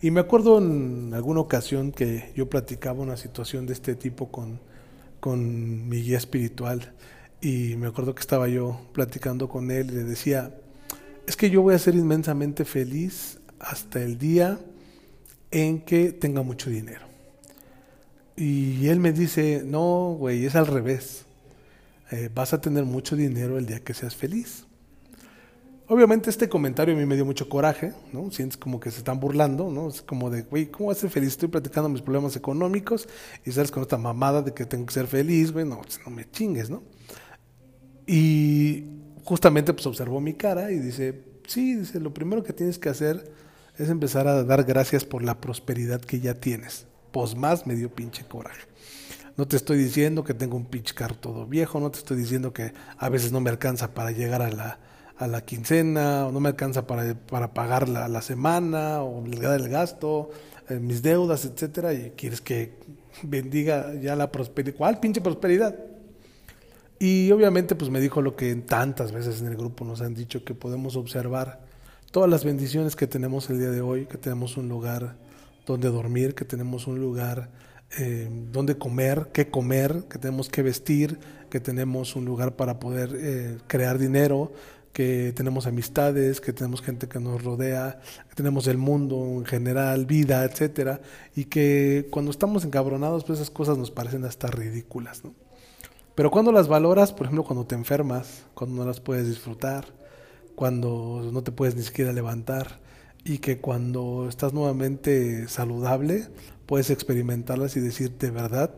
Y 0.00 0.10
me 0.10 0.20
acuerdo 0.20 0.58
en 0.58 1.12
alguna 1.14 1.40
ocasión 1.40 1.90
que 1.90 2.32
yo 2.36 2.48
platicaba 2.48 3.00
una 3.00 3.16
situación 3.16 3.66
de 3.66 3.72
este 3.72 3.96
tipo 3.96 4.30
con, 4.30 4.60
con 5.18 5.88
mi 5.88 6.02
guía 6.02 6.18
espiritual 6.18 6.92
y 7.40 7.74
me 7.76 7.88
acuerdo 7.88 8.14
que 8.14 8.20
estaba 8.20 8.46
yo 8.46 8.80
platicando 8.92 9.48
con 9.48 9.70
él 9.70 9.90
y 9.90 9.94
le 9.94 10.04
decía, 10.04 10.54
es 11.26 11.36
que 11.36 11.50
yo 11.50 11.62
voy 11.62 11.74
a 11.74 11.78
ser 11.78 11.96
inmensamente 11.96 12.64
feliz 12.64 13.40
hasta 13.58 14.00
el 14.00 14.18
día 14.18 14.60
en 15.56 15.80
que 15.80 16.12
tenga 16.12 16.42
mucho 16.42 16.68
dinero. 16.68 17.06
Y 18.36 18.88
él 18.88 19.00
me 19.00 19.12
dice, 19.12 19.62
no, 19.64 20.14
güey, 20.18 20.44
es 20.44 20.54
al 20.54 20.66
revés. 20.66 21.24
Eh, 22.10 22.28
vas 22.34 22.52
a 22.52 22.60
tener 22.60 22.84
mucho 22.84 23.16
dinero 23.16 23.56
el 23.56 23.64
día 23.64 23.80
que 23.80 23.94
seas 23.94 24.14
feliz. 24.14 24.66
Obviamente 25.88 26.28
este 26.28 26.48
comentario 26.50 26.94
a 26.94 26.98
mí 26.98 27.06
me 27.06 27.14
dio 27.14 27.24
mucho 27.24 27.48
coraje, 27.48 27.94
¿no? 28.12 28.30
Sientes 28.30 28.58
como 28.58 28.80
que 28.80 28.90
se 28.90 28.98
están 28.98 29.18
burlando, 29.18 29.70
¿no? 29.70 29.88
Es 29.88 30.02
como 30.02 30.28
de, 30.28 30.42
güey, 30.42 30.66
¿cómo 30.66 30.88
vas 30.88 30.98
a 30.98 31.00
ser 31.02 31.10
feliz? 31.10 31.30
Estoy 31.30 31.48
platicando 31.48 31.88
mis 31.88 32.02
problemas 32.02 32.36
económicos 32.36 33.08
y 33.46 33.52
sales 33.52 33.70
con 33.70 33.82
esta 33.82 33.96
mamada 33.96 34.42
de 34.42 34.52
que 34.52 34.66
tengo 34.66 34.84
que 34.84 34.92
ser 34.92 35.06
feliz, 35.06 35.52
güey, 35.52 35.64
no, 35.64 35.80
no 36.04 36.10
me 36.10 36.28
chingues, 36.30 36.68
¿no? 36.68 36.82
Y 38.06 38.84
justamente 39.24 39.72
pues 39.72 39.86
observó 39.86 40.20
mi 40.20 40.34
cara 40.34 40.70
y 40.70 40.78
dice, 40.80 41.22
sí, 41.46 41.76
dice, 41.76 41.98
lo 41.98 42.12
primero 42.12 42.42
que 42.42 42.52
tienes 42.52 42.78
que 42.78 42.90
hacer 42.90 43.45
es 43.78 43.88
empezar 43.88 44.26
a 44.26 44.44
dar 44.44 44.64
gracias 44.64 45.04
por 45.04 45.22
la 45.22 45.40
prosperidad 45.40 46.00
que 46.00 46.20
ya 46.20 46.34
tienes. 46.34 46.86
Pues 47.12 47.34
más 47.34 47.66
me 47.66 47.74
dio 47.74 47.94
pinche 47.94 48.24
coraje. 48.24 48.62
No 49.36 49.46
te 49.46 49.56
estoy 49.56 49.78
diciendo 49.78 50.24
que 50.24 50.34
tengo 50.34 50.56
un 50.56 50.64
pinche 50.64 50.94
carro 50.94 51.16
todo 51.16 51.46
viejo, 51.46 51.78
no 51.78 51.90
te 51.90 51.98
estoy 51.98 52.16
diciendo 52.16 52.52
que 52.52 52.72
a 52.96 53.08
veces 53.08 53.32
no 53.32 53.40
me 53.40 53.50
alcanza 53.50 53.92
para 53.92 54.10
llegar 54.10 54.40
a 54.40 54.50
la, 54.50 54.78
a 55.18 55.26
la 55.26 55.42
quincena, 55.42 56.26
o 56.26 56.32
no 56.32 56.40
me 56.40 56.48
alcanza 56.48 56.86
para, 56.86 57.14
para 57.14 57.52
pagar 57.52 57.88
la, 57.88 58.08
la 58.08 58.22
semana, 58.22 59.02
o 59.02 59.24
el 59.26 59.68
gasto, 59.68 60.30
eh, 60.70 60.78
mis 60.78 61.02
deudas, 61.02 61.44
etcétera, 61.44 61.92
y 61.92 62.12
quieres 62.16 62.40
que 62.40 62.78
bendiga 63.22 63.94
ya 63.94 64.16
la 64.16 64.32
prosperidad. 64.32 64.76
¿Cuál 64.76 65.00
pinche 65.00 65.20
prosperidad? 65.20 65.76
Y 66.98 67.30
obviamente 67.30 67.74
pues 67.74 67.90
me 67.90 68.00
dijo 68.00 68.22
lo 68.22 68.36
que 68.36 68.54
tantas 68.56 69.12
veces 69.12 69.42
en 69.42 69.48
el 69.48 69.56
grupo 69.56 69.84
nos 69.84 70.00
han 70.00 70.14
dicho 70.14 70.44
que 70.44 70.54
podemos 70.54 70.96
observar 70.96 71.65
todas 72.16 72.30
las 72.30 72.44
bendiciones 72.44 72.96
que 72.96 73.06
tenemos 73.06 73.50
el 73.50 73.58
día 73.58 73.70
de 73.70 73.82
hoy, 73.82 74.06
que 74.06 74.16
tenemos 74.16 74.56
un 74.56 74.70
lugar 74.70 75.18
donde 75.66 75.90
dormir, 75.90 76.34
que 76.34 76.46
tenemos 76.46 76.86
un 76.86 76.98
lugar 76.98 77.50
eh, 77.98 78.30
donde 78.50 78.78
comer, 78.78 79.28
que 79.34 79.50
comer, 79.50 80.04
que 80.08 80.18
tenemos 80.18 80.48
que 80.48 80.62
vestir, 80.62 81.18
que 81.50 81.60
tenemos 81.60 82.16
un 82.16 82.24
lugar 82.24 82.56
para 82.56 82.80
poder 82.80 83.10
eh, 83.14 83.58
crear 83.66 83.98
dinero, 83.98 84.54
que 84.94 85.34
tenemos 85.36 85.66
amistades, 85.66 86.40
que 86.40 86.54
tenemos 86.54 86.80
gente 86.80 87.06
que 87.06 87.20
nos 87.20 87.44
rodea, 87.44 88.00
que 88.30 88.34
tenemos 88.34 88.66
el 88.66 88.78
mundo 88.78 89.34
en 89.36 89.44
general, 89.44 90.06
vida, 90.06 90.42
etcétera, 90.44 91.02
y 91.34 91.44
que 91.44 92.08
cuando 92.10 92.30
estamos 92.30 92.64
encabronados, 92.64 93.24
pues 93.24 93.40
esas 93.40 93.50
cosas 93.50 93.76
nos 93.76 93.90
parecen 93.90 94.24
hasta 94.24 94.46
ridículas, 94.46 95.22
¿no? 95.22 95.34
Pero 96.14 96.30
cuando 96.30 96.50
las 96.50 96.66
valoras, 96.66 97.12
por 97.12 97.26
ejemplo, 97.26 97.44
cuando 97.44 97.66
te 97.66 97.74
enfermas, 97.74 98.46
cuando 98.54 98.76
no 98.76 98.86
las 98.86 99.00
puedes 99.00 99.28
disfrutar, 99.28 99.84
cuando 100.56 101.30
no 101.32 101.42
te 101.42 101.52
puedes 101.52 101.76
ni 101.76 101.82
siquiera 101.82 102.12
levantar 102.12 102.80
y 103.24 103.38
que 103.38 103.58
cuando 103.58 104.26
estás 104.28 104.52
nuevamente 104.52 105.46
saludable 105.48 106.26
puedes 106.66 106.90
experimentarlas 106.90 107.76
y 107.76 107.80
decir 107.80 108.18
de 108.18 108.30
verdad 108.30 108.70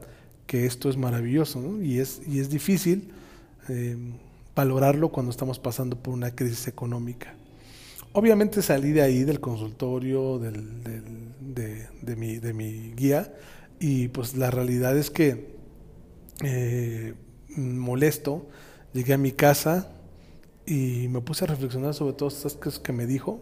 que 0.47 0.67
esto 0.67 0.91
es 0.91 0.97
maravilloso 0.97 1.81
y, 1.81 2.01
es, 2.01 2.21
y 2.27 2.41
es 2.41 2.51
difícil 2.51 3.13
eh, 3.69 3.97
valorarlo 4.57 5.11
cuando 5.11 5.31
estamos 5.31 5.59
pasando 5.59 5.97
por 5.97 6.13
una 6.13 6.35
crisis 6.35 6.67
económica. 6.67 7.35
Obviamente 8.13 8.63
salí 8.63 8.93
de 8.93 9.03
ahí 9.03 9.25
del 9.25 9.39
consultorio 9.39 10.39
del, 10.39 10.83
de, 10.83 12.17
mi, 12.17 12.39
de 12.39 12.53
mi 12.55 12.93
guía 12.97 13.33
y 13.79 14.09
pues 14.09 14.37
la 14.37 14.51
realidad 14.51 14.97
es 14.97 15.11
que 15.11 15.55
eh, 16.43 17.15
molesto, 17.57 18.49
llegué 18.93 19.13
a 19.13 19.19
mi 19.19 19.33
casa, 19.33 19.93
y 20.69 21.09
me 21.09 21.23
puse 21.23 21.45
a 21.45 21.49
reflexionar 21.49 21.95
sobre 21.95 22.13
todas 22.13 22.37
estas 22.37 22.53
cosas 22.53 22.79
que 22.79 22.93
me 22.93 23.07
dijo. 23.07 23.41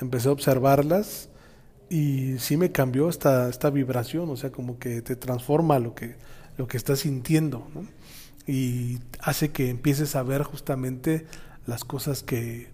Empecé 0.00 0.28
a 0.28 0.32
observarlas 0.32 1.30
y 1.90 2.38
sí 2.38 2.56
me 2.56 2.70
cambió 2.70 3.08
esta, 3.08 3.48
esta 3.48 3.70
vibración, 3.70 4.30
o 4.30 4.36
sea, 4.36 4.52
como 4.52 4.78
que 4.78 5.02
te 5.02 5.16
transforma 5.16 5.80
lo 5.80 5.96
que, 5.96 6.14
lo 6.56 6.68
que 6.68 6.76
estás 6.76 7.00
sintiendo 7.00 7.66
y 8.46 9.00
hace 9.18 9.50
que 9.50 9.68
empieces 9.68 10.14
a 10.14 10.22
ver 10.22 10.44
justamente 10.44 11.26
las 11.66 11.84
cosas 11.84 12.22
que, 12.22 12.70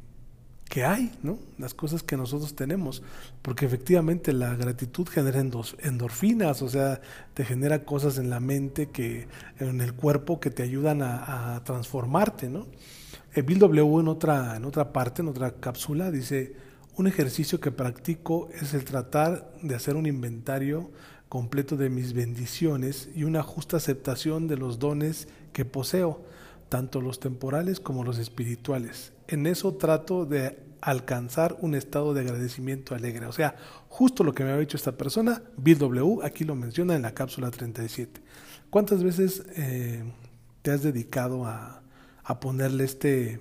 que 0.69 0.85
hay, 0.85 1.11
¿no? 1.23 1.39
las 1.57 1.73
cosas 1.73 2.03
que 2.03 2.19
nosotros 2.19 2.55
tenemos, 2.55 3.03
porque 3.41 3.65
efectivamente 3.65 4.35
la 4.35 4.55
gratitud 4.57 5.09
genera 5.09 5.41
endorfinas, 5.41 6.61
o 6.61 6.69
sea, 6.69 7.01
te 7.33 7.47
genera 7.47 7.87
cosas 7.87 8.19
en 8.19 8.29
la 8.29 8.41
mente, 8.41 8.91
que 8.91 9.27
en 9.59 9.81
el 9.81 9.95
cuerpo 9.95 10.39
que 10.39 10.51
te 10.51 10.63
ayudan 10.63 11.01
a, 11.01 11.57
a 11.57 11.65
transformarte, 11.65 12.51
¿no? 12.51 12.67
Eh, 13.35 13.43
Bill 13.43 13.59
W. 13.59 14.01
en 14.01 14.09
otra, 14.09 14.57
en 14.57 14.65
otra 14.65 14.93
parte, 14.93 15.21
en 15.21 15.29
otra 15.29 15.53
cápsula, 15.53 16.13
dice, 16.13 16.55
un 16.97 17.09
ejercicio 17.09 17.61
que 17.61 17.73
practico 17.73 18.49
es 18.53 18.75
el 18.75 18.85
tratar 18.85 19.53
de 19.61 19.75
hacer 19.75 19.97
un 19.97 20.07
inventario 20.07 20.93
completo 21.29 21.77
de 21.77 21.91
mis 21.91 22.13
bendiciones 22.13 23.09
y 23.13 23.25
una 23.25 23.43
justa 23.43 23.77
aceptación 23.77 24.47
de 24.47 24.57
los 24.57 24.79
dones 24.79 25.27
que 25.53 25.65
poseo, 25.65 26.23
tanto 26.69 27.01
los 27.01 27.19
temporales 27.19 27.81
como 27.81 28.05
los 28.05 28.19
espirituales. 28.19 29.13
En 29.27 29.49
eso 29.49 29.75
trato 29.75 30.27
de 30.27 30.61
alcanzar 30.81 31.57
un 31.61 31.75
estado 31.75 32.15
de 32.15 32.21
agradecimiento 32.21 32.95
alegre. 32.95 33.27
O 33.27 33.33
sea, 33.33 33.57
justo 33.89 34.23
lo 34.23 34.33
que 34.33 34.45
me 34.45 34.53
ha 34.53 34.59
dicho 34.59 34.77
esta 34.77 34.93
persona, 34.93 35.43
Bill 35.57 35.79
W., 35.79 36.19
aquí 36.23 36.45
lo 36.45 36.55
menciona 36.55 36.95
en 36.95 37.03
la 37.03 37.15
cápsula 37.15 37.51
37. 37.51 38.21
¿Cuántas 38.71 39.03
veces 39.03 39.45
eh, 39.57 40.05
te 40.63 40.71
has 40.71 40.85
dedicado 40.85 41.47
a, 41.47 41.84
a 42.25 42.41
ponerle 42.41 42.85
este, 42.85 43.39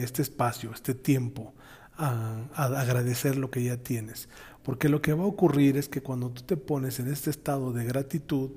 este 0.00 0.22
espacio, 0.22 0.72
este 0.72 0.94
tiempo, 0.94 1.54
a, 1.96 2.42
agradecer 2.54 3.36
lo 3.36 3.50
que 3.50 3.62
ya 3.62 3.76
tienes. 3.76 4.28
Porque 4.62 4.88
lo 4.88 5.00
que 5.00 5.12
va 5.12 5.24
a 5.24 5.26
ocurrir 5.26 5.76
es 5.76 5.88
que 5.88 6.02
cuando 6.02 6.30
tú 6.30 6.42
te 6.42 6.56
pones 6.56 6.98
en 6.98 7.08
este 7.08 7.30
estado 7.30 7.72
de 7.72 7.84
gratitud, 7.84 8.50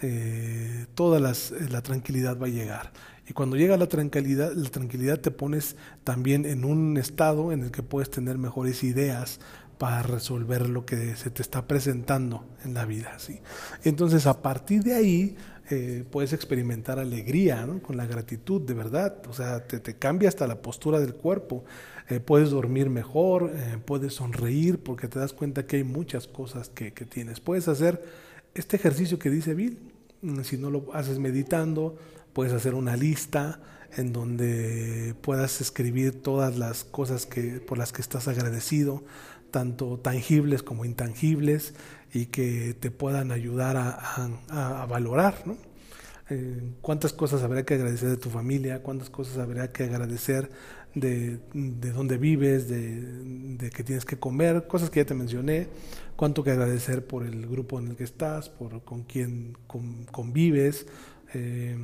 eh, 0.00 0.86
toda 0.94 1.20
la 1.20 1.82
tranquilidad 1.82 2.38
va 2.40 2.46
a 2.46 2.50
llegar. 2.50 2.92
Y 3.28 3.34
cuando 3.34 3.56
llega 3.56 3.76
la 3.76 3.86
tranquilidad, 3.86 4.52
la 4.52 4.68
tranquilidad 4.68 5.20
te 5.20 5.30
pones 5.30 5.76
también 6.02 6.44
en 6.44 6.64
un 6.64 6.96
estado 6.96 7.52
en 7.52 7.62
el 7.62 7.70
que 7.70 7.82
puedes 7.82 8.10
tener 8.10 8.36
mejores 8.36 8.82
ideas 8.82 9.38
para 9.82 10.04
resolver 10.04 10.68
lo 10.68 10.86
que 10.86 11.16
se 11.16 11.30
te 11.30 11.42
está 11.42 11.66
presentando 11.66 12.44
en 12.64 12.72
la 12.72 12.84
vida. 12.84 13.18
¿sí? 13.18 13.40
Entonces, 13.82 14.28
a 14.28 14.40
partir 14.40 14.84
de 14.84 14.94
ahí, 14.94 15.36
eh, 15.70 16.04
puedes 16.08 16.32
experimentar 16.32 17.00
alegría 17.00 17.66
con 17.82 17.96
la 17.96 18.06
gratitud, 18.06 18.60
de 18.62 18.74
verdad. 18.74 19.20
O 19.28 19.32
sea, 19.32 19.66
te, 19.66 19.80
te 19.80 19.96
cambia 19.96 20.28
hasta 20.28 20.46
la 20.46 20.62
postura 20.62 21.00
del 21.00 21.14
cuerpo. 21.14 21.64
Eh, 22.08 22.20
puedes 22.20 22.50
dormir 22.50 22.90
mejor, 22.90 23.50
eh, 23.52 23.76
puedes 23.84 24.14
sonreír 24.14 24.78
porque 24.78 25.08
te 25.08 25.18
das 25.18 25.32
cuenta 25.32 25.66
que 25.66 25.78
hay 25.78 25.84
muchas 25.84 26.28
cosas 26.28 26.68
que, 26.68 26.92
que, 26.92 27.04
tienes. 27.04 27.40
Puedes 27.40 27.66
hacer 27.66 28.04
este 28.54 28.76
ejercicio 28.76 29.18
que 29.18 29.30
dice 29.30 29.52
Bill. 29.52 29.80
Mm, 30.20 30.42
si 30.42 30.58
no 30.58 30.70
lo 30.70 30.94
haces 30.94 31.18
meditando, 31.18 31.96
puedes 32.32 32.52
hacer 32.52 32.76
una 32.76 32.96
lista 32.96 33.58
en 33.96 34.12
donde 34.12 35.14
puedas 35.20 35.60
escribir 35.60 36.22
todas 36.22 36.56
las 36.56 36.84
cosas 36.84 37.26
que, 37.26 37.60
por 37.60 37.78
las 37.78 37.92
que 37.92 38.00
estás 38.00 38.26
agradecido, 38.28 39.04
tanto 39.52 40.00
tangibles 40.00 40.64
como 40.64 40.84
intangibles, 40.84 41.74
y 42.12 42.26
que 42.26 42.74
te 42.78 42.90
puedan 42.90 43.32
ayudar 43.32 43.76
a, 43.76 44.86
valorar, 44.86 45.42
¿no? 45.46 45.56
Eh, 46.30 46.62
cuántas 46.80 47.12
cosas 47.12 47.42
habría 47.42 47.64
que 47.64 47.74
agradecer 47.74 48.08
de 48.08 48.16
tu 48.16 48.30
familia, 48.30 48.82
cuántas 48.82 49.10
cosas 49.10 49.38
habría 49.38 49.72
que 49.72 49.84
agradecer 49.84 50.50
de, 50.94 51.38
de 51.52 51.92
dónde 51.92 52.16
vives, 52.18 52.68
de, 52.68 53.00
de, 53.56 53.70
que 53.70 53.82
tienes 53.82 54.04
que 54.04 54.18
comer, 54.18 54.66
cosas 54.66 54.90
que 54.90 55.00
ya 55.00 55.06
te 55.06 55.14
mencioné, 55.14 55.68
cuánto 56.16 56.44
que 56.44 56.50
agradecer 56.50 57.06
por 57.06 57.24
el 57.24 57.46
grupo 57.46 57.78
en 57.78 57.88
el 57.88 57.96
que 57.96 58.04
estás, 58.04 58.48
por 58.48 58.82
con 58.84 59.02
quién 59.02 59.56
con, 59.66 60.04
convives, 60.06 60.86
eh, 61.34 61.76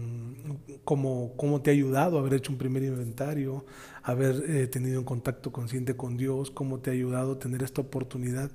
cómo, 0.85 1.33
cómo, 1.37 1.61
te 1.61 1.71
ha 1.71 1.73
ayudado 1.73 2.19
haber 2.19 2.35
hecho 2.35 2.53
un 2.53 2.59
primer 2.59 2.83
inventario, 2.83 3.65
haber 4.03 4.45
eh, 4.49 4.67
tenido 4.67 5.01
un 5.01 5.05
contacto 5.05 5.53
consciente 5.53 5.97
con 5.97 6.17
Dios, 6.17 6.51
cómo 6.51 6.79
te 6.79 6.91
ha 6.91 6.93
ayudado 6.93 7.39
tener 7.39 7.63
esta 7.63 7.81
oportunidad 7.81 8.51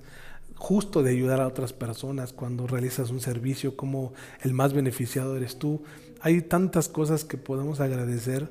justo 0.56 1.04
de 1.04 1.12
ayudar 1.12 1.42
a 1.42 1.48
otras 1.48 1.74
personas 1.74 2.34
cuando 2.34 2.68
realizas 2.68 3.10
un 3.10 3.20
servicio, 3.20 3.76
como 3.76 4.14
el 4.42 4.54
más 4.54 4.74
beneficiado 4.74 5.36
eres 5.36 5.58
tú. 5.58 5.84
Hay 6.22 6.42
tantas 6.42 6.88
cosas 6.90 7.26
que 7.26 7.38
podemos 7.38 7.80
agradecer 7.80 8.50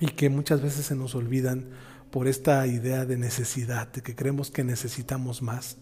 y 0.00 0.08
que 0.08 0.28
muchas 0.28 0.60
veces 0.60 0.86
se 0.86 0.96
nos 0.96 1.14
olvidan 1.14 1.70
por 2.10 2.28
esta 2.28 2.66
idea 2.66 3.06
de 3.06 3.16
necesidad, 3.16 3.88
de 3.92 4.02
que 4.02 4.14
creemos 4.14 4.50
que 4.50 4.64
necesitamos 4.64 5.42
más. 5.42 5.78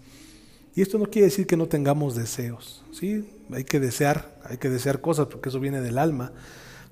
Y 0.75 0.81
esto 0.81 0.99
no 0.99 1.07
quiere 1.07 1.27
decir 1.27 1.47
que 1.47 1.57
no 1.57 1.67
tengamos 1.67 2.15
deseos, 2.15 2.83
¿sí? 2.93 3.29
Hay 3.53 3.65
que 3.65 3.79
desear, 3.79 4.39
hay 4.45 4.57
que 4.57 4.71
desear 4.71 5.01
cosas 5.01 5.27
porque 5.27 5.51
eso 5.51 5.61
viene 5.61 5.81
del 5.81 5.99
alma. 5.99 6.33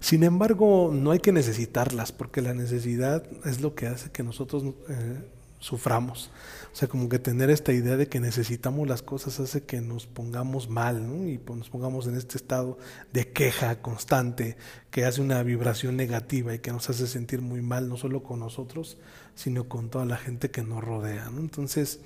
Sin 0.00 0.22
embargo, 0.22 0.90
no 0.92 1.10
hay 1.10 1.18
que 1.18 1.32
necesitarlas 1.32 2.12
porque 2.12 2.42
la 2.42 2.54
necesidad 2.54 3.24
es 3.44 3.60
lo 3.60 3.74
que 3.74 3.86
hace 3.86 4.10
que 4.10 4.22
nosotros 4.22 4.64
eh, 4.88 5.18
suframos. 5.60 6.30
O 6.72 6.76
sea, 6.76 6.88
como 6.88 7.08
que 7.08 7.18
tener 7.18 7.50
esta 7.50 7.72
idea 7.72 7.96
de 7.96 8.08
que 8.08 8.20
necesitamos 8.20 8.88
las 8.88 9.02
cosas 9.02 9.40
hace 9.40 9.62
que 9.62 9.80
nos 9.80 10.06
pongamos 10.06 10.68
mal. 10.68 11.02
Y 11.26 11.38
pues 11.38 11.58
nos 11.58 11.70
pongamos 11.70 12.06
en 12.06 12.16
este 12.16 12.36
estado 12.36 12.78
de 13.12 13.28
queja 13.28 13.82
constante, 13.82 14.56
que 14.90 15.04
hace 15.04 15.20
una 15.20 15.42
vibración 15.42 15.96
negativa 15.96 16.54
y 16.54 16.60
que 16.60 16.72
nos 16.72 16.88
hace 16.88 17.06
sentir 17.06 17.42
muy 17.42 17.60
mal, 17.60 17.88
no 17.88 17.96
solo 17.96 18.22
con 18.22 18.40
nosotros, 18.40 18.98
sino 19.34 19.68
con 19.68 19.90
toda 19.90 20.04
la 20.04 20.16
gente 20.16 20.50
que 20.50 20.62
nos 20.62 20.82
rodea. 20.82 21.30
Entonces, 21.36 22.00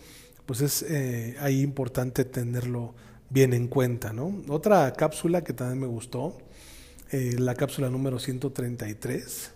pues 0.47 0.61
es 0.61 0.83
eh, 0.83 1.37
ahí 1.41 1.63
importante 1.63 2.25
tenerlo 2.25 2.95
bien 3.31 3.53
en 3.53 3.69
cuenta, 3.69 4.13
¿no? 4.13 4.43
Otra 4.49 4.93
cápsula 4.93 5.43
que 5.43 5.53
también 5.53 5.81
me 5.81 5.87
gustó, 5.87 6.39
eh, 7.11 7.37
la 7.39 7.55
cápsula 7.55 7.91
número 7.91 8.19
133, 8.19 9.53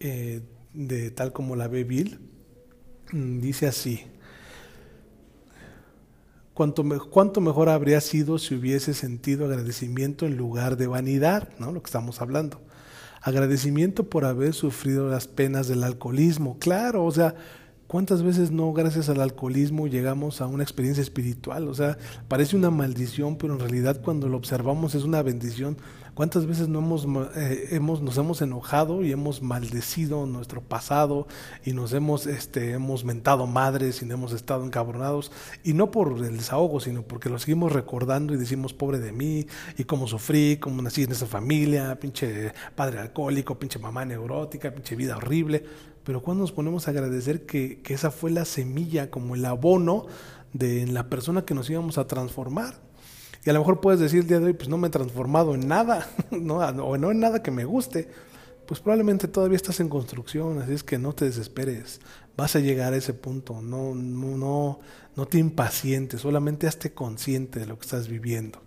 eh, 0.00 0.42
de 0.72 1.10
tal 1.10 1.32
como 1.32 1.56
la 1.56 1.68
ve 1.68 1.84
Bill, 1.84 2.18
mm, 3.12 3.40
dice 3.40 3.66
así, 3.66 4.06
cuánto, 6.54 7.40
mejor 7.40 7.68
habría 7.68 8.00
sido 8.00 8.38
si 8.38 8.54
hubiese 8.54 8.94
sentido 8.94 9.46
agradecimiento 9.46 10.26
en 10.26 10.36
lugar 10.36 10.76
de 10.76 10.86
vanidad, 10.86 11.48
¿no? 11.58 11.72
Lo 11.72 11.82
que 11.82 11.88
estamos 11.88 12.20
hablando. 12.20 12.60
Agradecimiento 13.20 14.08
por 14.08 14.24
haber 14.24 14.52
sufrido 14.52 15.08
las 15.08 15.28
penas 15.28 15.68
del 15.68 15.84
alcoholismo. 15.84 16.58
Claro, 16.58 17.04
o 17.04 17.10
sea, 17.12 17.34
¿Cuántas 17.92 18.22
veces 18.22 18.50
no, 18.50 18.72
gracias 18.72 19.10
al 19.10 19.20
alcoholismo, 19.20 19.86
llegamos 19.86 20.40
a 20.40 20.46
una 20.46 20.62
experiencia 20.62 21.02
espiritual? 21.02 21.68
O 21.68 21.74
sea, 21.74 21.98
parece 22.26 22.56
una 22.56 22.70
maldición, 22.70 23.36
pero 23.36 23.52
en 23.52 23.60
realidad 23.60 24.00
cuando 24.00 24.30
lo 24.30 24.38
observamos 24.38 24.94
es 24.94 25.04
una 25.04 25.20
bendición 25.20 25.76
¿Cuántas 26.14 26.44
veces 26.44 26.68
no 26.68 26.80
hemos, 26.80 27.06
eh, 27.36 27.68
hemos, 27.70 28.02
nos 28.02 28.18
hemos 28.18 28.42
enojado 28.42 29.02
y 29.02 29.12
hemos 29.12 29.40
maldecido 29.40 30.26
nuestro 30.26 30.60
pasado 30.60 31.26
y 31.64 31.72
nos 31.72 31.94
hemos, 31.94 32.26
este, 32.26 32.72
hemos 32.72 33.02
mentado 33.02 33.46
madres 33.46 34.02
y 34.02 34.10
hemos 34.10 34.34
estado 34.34 34.66
encabronados? 34.66 35.32
Y 35.64 35.72
no 35.72 35.90
por 35.90 36.12
el 36.18 36.36
desahogo, 36.36 36.80
sino 36.80 37.00
porque 37.00 37.30
lo 37.30 37.38
seguimos 37.38 37.72
recordando 37.72 38.34
y 38.34 38.36
decimos, 38.36 38.74
pobre 38.74 38.98
de 38.98 39.10
mí, 39.10 39.46
y 39.78 39.84
cómo 39.84 40.06
sufrí, 40.06 40.58
cómo 40.58 40.82
nací 40.82 41.04
en 41.04 41.12
esa 41.12 41.26
familia, 41.26 41.98
pinche 41.98 42.52
padre 42.74 42.98
alcohólico, 42.98 43.58
pinche 43.58 43.78
mamá 43.78 44.04
neurótica, 44.04 44.70
pinche 44.70 44.94
vida 44.96 45.16
horrible. 45.16 45.64
Pero 46.04 46.22
cuando 46.22 46.42
nos 46.42 46.52
ponemos 46.52 46.86
a 46.86 46.90
agradecer 46.90 47.46
que, 47.46 47.80
que 47.82 47.94
esa 47.94 48.10
fue 48.10 48.30
la 48.30 48.44
semilla, 48.44 49.10
como 49.10 49.34
el 49.34 49.44
abono 49.44 50.06
de 50.52 50.86
la 50.86 51.08
persona 51.08 51.44
que 51.44 51.54
nos 51.54 51.70
íbamos 51.70 51.98
a 51.98 52.06
transformar. 52.06 52.74
Y 53.44 53.50
a 53.50 53.52
lo 53.52 53.60
mejor 53.60 53.80
puedes 53.80 54.00
decir 54.00 54.20
el 54.20 54.26
día 54.26 54.38
de 54.38 54.46
hoy, 54.46 54.52
pues 54.52 54.68
no 54.68 54.78
me 54.78 54.88
he 54.88 54.90
transformado 54.90 55.54
en 55.54 55.66
nada, 55.66 56.08
¿no? 56.30 56.58
o 56.58 56.96
no 56.96 57.10
en 57.10 57.20
nada 57.20 57.42
que 57.42 57.50
me 57.50 57.64
guste. 57.64 58.08
Pues 58.66 58.80
probablemente 58.80 59.26
todavía 59.26 59.56
estás 59.56 59.80
en 59.80 59.88
construcción, 59.88 60.60
así 60.60 60.72
es 60.72 60.84
que 60.84 60.98
no 60.98 61.12
te 61.12 61.24
desesperes. 61.24 62.00
Vas 62.36 62.54
a 62.56 62.60
llegar 62.60 62.92
a 62.92 62.96
ese 62.96 63.12
punto, 63.12 63.60
no, 63.60 63.94
no, 63.94 64.78
no, 65.16 65.26
te 65.26 65.38
impacientes, 65.38 66.20
solamente 66.20 66.66
hazte 66.66 66.92
consciente 66.92 67.60
de 67.60 67.66
lo 67.66 67.76
que 67.76 67.82
estás 67.82 68.08
viviendo. 68.08 68.60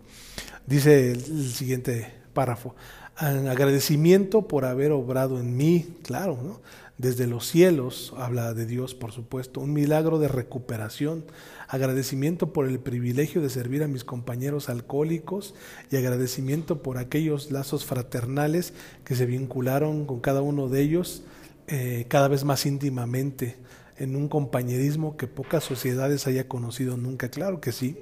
Dice 0.67 1.13
el 1.13 1.49
siguiente 1.49 2.13
párrafo, 2.33 2.75
agradecimiento 3.15 4.47
por 4.47 4.65
haber 4.65 4.91
obrado 4.91 5.39
en 5.39 5.55
mí, 5.55 5.95
claro, 6.03 6.37
¿no? 6.43 6.61
Desde 6.97 7.27
los 7.27 7.45
cielos, 7.47 8.13
habla 8.17 8.53
de 8.53 8.65
Dios 8.65 8.95
por 8.95 9.11
supuesto, 9.11 9.59
un 9.59 9.73
milagro 9.73 10.17
de 10.19 10.27
recuperación, 10.27 11.25
agradecimiento 11.67 12.53
por 12.53 12.67
el 12.67 12.79
privilegio 12.79 13.41
de 13.41 13.49
servir 13.49 13.83
a 13.83 13.87
mis 13.87 14.03
compañeros 14.03 14.69
alcohólicos 14.69 15.55
y 15.91 15.97
agradecimiento 15.97 16.81
por 16.81 16.97
aquellos 16.97 17.51
lazos 17.51 17.85
fraternales 17.85 18.73
que 19.03 19.15
se 19.15 19.25
vincularon 19.25 20.05
con 20.05 20.19
cada 20.19 20.41
uno 20.41 20.69
de 20.69 20.81
ellos 20.81 21.23
eh, 21.67 22.05
cada 22.07 22.27
vez 22.27 22.43
más 22.43 22.65
íntimamente 22.65 23.55
en 23.97 24.15
un 24.15 24.27
compañerismo 24.27 25.15
que 25.15 25.27
pocas 25.27 25.63
sociedades 25.63 26.27
haya 26.27 26.47
conocido 26.47 26.97
nunca. 26.97 27.29
Claro 27.29 27.61
que 27.61 27.71
sí. 27.71 27.97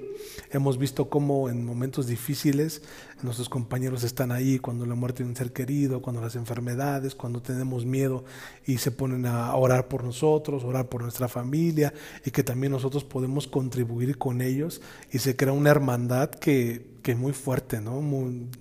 Hemos 0.50 0.78
visto 0.78 1.08
cómo 1.08 1.48
en 1.48 1.64
momentos 1.64 2.06
difíciles 2.06 2.82
nuestros 3.22 3.48
compañeros 3.48 4.02
están 4.02 4.32
ahí, 4.32 4.58
cuando 4.58 4.86
la 4.86 4.94
muerte 4.94 5.22
de 5.22 5.28
un 5.28 5.36
ser 5.36 5.52
querido, 5.52 6.02
cuando 6.02 6.20
las 6.20 6.36
enfermedades, 6.36 7.14
cuando 7.14 7.42
tenemos 7.42 7.84
miedo 7.84 8.24
y 8.66 8.78
se 8.78 8.90
ponen 8.90 9.26
a 9.26 9.54
orar 9.54 9.88
por 9.88 10.04
nosotros, 10.04 10.64
orar 10.64 10.88
por 10.88 11.02
nuestra 11.02 11.28
familia 11.28 11.94
y 12.24 12.30
que 12.30 12.42
también 12.42 12.72
nosotros 12.72 13.04
podemos 13.04 13.46
contribuir 13.46 14.18
con 14.18 14.40
ellos 14.40 14.80
y 15.12 15.18
se 15.18 15.36
crea 15.36 15.52
una 15.52 15.70
hermandad 15.70 16.30
que 16.30 16.93
que 17.04 17.14
muy 17.14 17.34
fuerte, 17.34 17.82
¿no? 17.82 18.00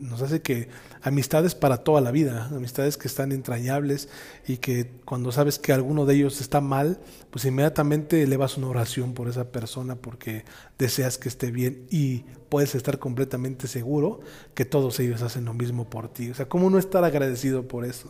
nos 0.01 0.21
hace 0.21 0.41
que 0.41 0.67
amistades 1.01 1.55
para 1.55 1.77
toda 1.77 2.01
la 2.01 2.11
vida, 2.11 2.49
amistades 2.51 2.97
que 2.97 3.07
están 3.07 3.31
entrañables 3.31 4.09
y 4.45 4.57
que 4.57 4.91
cuando 5.05 5.31
sabes 5.31 5.59
que 5.59 5.71
alguno 5.71 6.05
de 6.05 6.15
ellos 6.15 6.41
está 6.41 6.59
mal, 6.59 6.99
pues 7.31 7.45
inmediatamente 7.45 8.21
elevas 8.21 8.57
una 8.57 8.67
oración 8.67 9.13
por 9.13 9.29
esa 9.29 9.45
persona 9.45 9.95
porque 9.95 10.43
deseas 10.77 11.17
que 11.17 11.29
esté 11.29 11.51
bien 11.51 11.87
y 11.89 12.25
puedes 12.49 12.75
estar 12.75 12.99
completamente 12.99 13.67
seguro 13.69 14.19
que 14.53 14.65
todos 14.65 14.99
ellos 14.99 15.21
hacen 15.21 15.45
lo 15.45 15.53
mismo 15.53 15.89
por 15.89 16.09
ti. 16.09 16.29
O 16.29 16.35
sea, 16.35 16.49
¿cómo 16.49 16.69
no 16.69 16.77
estar 16.77 17.05
agradecido 17.05 17.69
por 17.69 17.85
eso? 17.85 18.09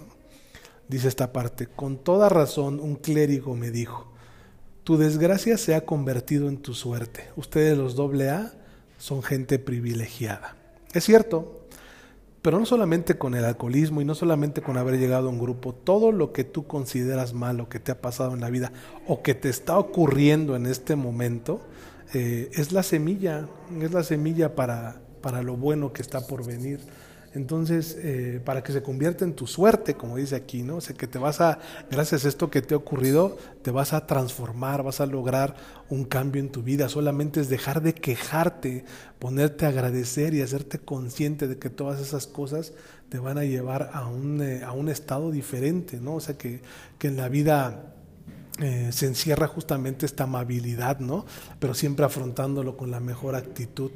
Dice 0.90 1.10
esta 1.10 1.32
parte, 1.32 1.68
con 1.68 2.04
toda 2.04 2.28
razón 2.28 2.80
un 2.80 2.96
clérigo 2.96 3.56
me 3.56 3.70
dijo, 3.70 4.12
tu 4.84 4.98
desgracia 4.98 5.60
se 5.60 5.76
ha 5.76 5.86
convertido 5.86 6.50
en 6.50 6.58
tu 6.58 6.74
suerte. 6.74 7.30
Ustedes 7.36 7.78
los 7.78 7.96
doble 7.96 8.32
A 8.32 8.63
son 9.04 9.22
gente 9.22 9.60
privilegiada. 9.60 10.56
Es 10.94 11.04
cierto, 11.04 11.66
pero 12.42 12.58
no 12.58 12.66
solamente 12.66 13.18
con 13.18 13.36
el 13.36 13.44
alcoholismo 13.44 14.00
y 14.00 14.06
no 14.06 14.16
solamente 14.16 14.62
con 14.62 14.78
haber 14.78 14.98
llegado 14.98 15.28
a 15.28 15.30
un 15.30 15.40
grupo, 15.40 15.74
todo 15.74 16.14
lo 16.14 16.32
que 16.32 16.46
tú 16.46 16.68
consideras 16.68 17.34
malo 17.34 17.68
que 17.68 17.82
te 17.82 17.92
ha 17.92 18.00
pasado 18.00 18.34
en 18.34 18.40
la 18.40 18.50
vida 18.50 18.72
o 19.06 19.22
que 19.22 19.36
te 19.36 19.50
está 19.50 19.78
ocurriendo 19.78 20.56
en 20.56 20.66
este 20.66 20.96
momento, 20.96 21.60
eh, 22.14 22.50
es 22.54 22.72
la 22.72 22.82
semilla, 22.82 23.50
es 23.82 23.92
la 23.92 24.04
semilla 24.04 24.56
para, 24.56 25.02
para 25.20 25.44
lo 25.44 25.58
bueno 25.58 25.92
que 25.92 26.02
está 26.02 26.26
por 26.26 26.46
venir. 26.46 26.80
Entonces, 27.36 27.98
eh, 28.00 28.40
para 28.44 28.64
que 28.64 28.72
se 28.72 28.84
convierta 28.84 29.26
en 29.26 29.34
tu 29.34 29.48
suerte, 29.48 29.96
como 29.96 30.18
dice 30.18 30.36
aquí, 30.36 30.62
¿no? 30.62 30.78
O 30.78 30.82
sea, 30.82 30.96
que 30.96 31.08
te 31.08 31.18
vas 31.18 31.42
a, 31.42 31.60
gracias 31.90 32.26
a 32.26 32.30
esto 32.30 32.52
que 32.52 32.62
te 32.62 32.76
ha 32.76 32.78
ocurrido, 32.78 33.38
te 33.64 33.72
vas 33.72 33.94
a 33.94 34.06
transformar, 34.06 34.84
vas 34.84 35.02
a 35.02 35.08
lograr 35.08 35.56
un 35.90 36.06
cambio 36.06 36.42
en 36.42 36.52
tu 36.52 36.62
vida. 36.62 36.90
Solamente 36.90 37.40
es 37.40 37.50
dejar 37.50 37.82
de 37.82 37.94
quejarte, 37.94 38.86
ponerte 39.18 39.66
a 39.66 39.70
agradecer 39.70 40.36
y 40.36 40.42
hacerte 40.42 40.78
consciente 40.78 41.48
de 41.48 41.58
que 41.58 41.72
todas 41.72 42.00
esas 42.00 42.28
cosas 42.28 42.74
te 43.10 43.18
van 43.18 43.40
a 43.40 43.46
llevar 43.46 43.90
a 43.94 44.08
un, 44.08 44.42
eh, 44.42 44.64
a 44.64 44.72
un 44.72 44.90
estado 44.90 45.32
diferente, 45.32 46.00
¿no? 46.00 46.16
O 46.16 46.20
sea, 46.20 46.38
que, 46.38 46.62
que 47.00 47.08
en 47.08 47.18
la 47.18 47.30
vida 47.30 47.94
eh, 48.60 48.90
se 48.92 49.08
encierra 49.08 49.48
justamente 49.48 50.06
esta 50.06 50.26
amabilidad, 50.26 51.00
¿no? 51.00 51.26
Pero 51.60 51.74
siempre 51.74 52.06
afrontándolo 52.06 52.78
con 52.78 52.92
la 52.92 53.00
mejor 53.00 53.36
actitud. 53.36 53.92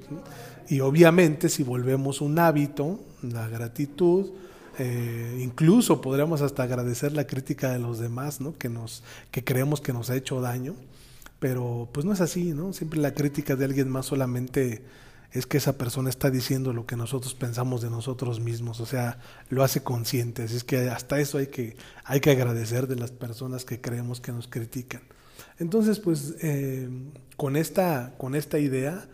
Y 0.68 0.80
obviamente 0.80 1.50
si 1.50 1.64
volvemos 1.64 2.22
un 2.22 2.40
hábito, 2.40 3.00
La 3.22 3.48
gratitud, 3.48 4.28
eh, 4.80 5.40
incluso 5.42 6.02
podríamos 6.02 6.42
hasta 6.42 6.64
agradecer 6.64 7.14
la 7.14 7.26
crítica 7.26 7.72
de 7.72 7.80
los 7.80 8.00
demás, 8.00 8.42
¿no? 8.42 8.58
Que 8.58 8.70
nos, 8.70 9.04
que 9.32 9.44
creemos 9.44 9.82
que 9.82 9.94
nos 9.94 10.10
ha 10.10 10.16
hecho 10.16 10.40
daño, 10.40 10.76
pero 11.40 11.90
pues 11.92 12.06
no 12.06 12.14
es 12.14 12.22
así, 12.22 12.54
¿no? 12.54 12.74
Siempre 12.74 13.00
la 13.00 13.14
crítica 13.14 13.56
de 13.56 13.66
alguien 13.66 13.90
más 13.90 14.06
solamente 14.06 14.84
es 15.32 15.46
que 15.46 15.58
esa 15.58 15.78
persona 15.78 16.10
está 16.10 16.30
diciendo 16.30 16.74
lo 16.74 16.86
que 16.86 16.96
nosotros 16.96 17.36
pensamos 17.36 17.82
de 17.82 17.90
nosotros 17.90 18.40
mismos, 18.40 18.80
o 18.80 18.86
sea, 18.86 19.20
lo 19.50 19.64
hace 19.64 19.84
consciente, 19.84 20.44
así 20.44 20.56
es 20.56 20.64
que 20.64 20.90
hasta 20.90 21.20
eso 21.20 21.38
hay 21.38 21.48
que, 21.48 21.76
hay 22.06 22.20
que 22.20 22.32
agradecer 22.32 22.88
de 22.88 22.96
las 22.96 23.12
personas 23.12 23.66
que 23.66 23.82
creemos 23.82 24.22
que 24.22 24.32
nos 24.32 24.48
critican. 24.48 25.02
Entonces, 25.60 26.00
pues, 26.00 26.36
eh, 26.42 26.90
con, 27.36 27.56
esta, 27.56 28.14
con 28.18 28.36
esta 28.36 28.60
idea, 28.60 29.08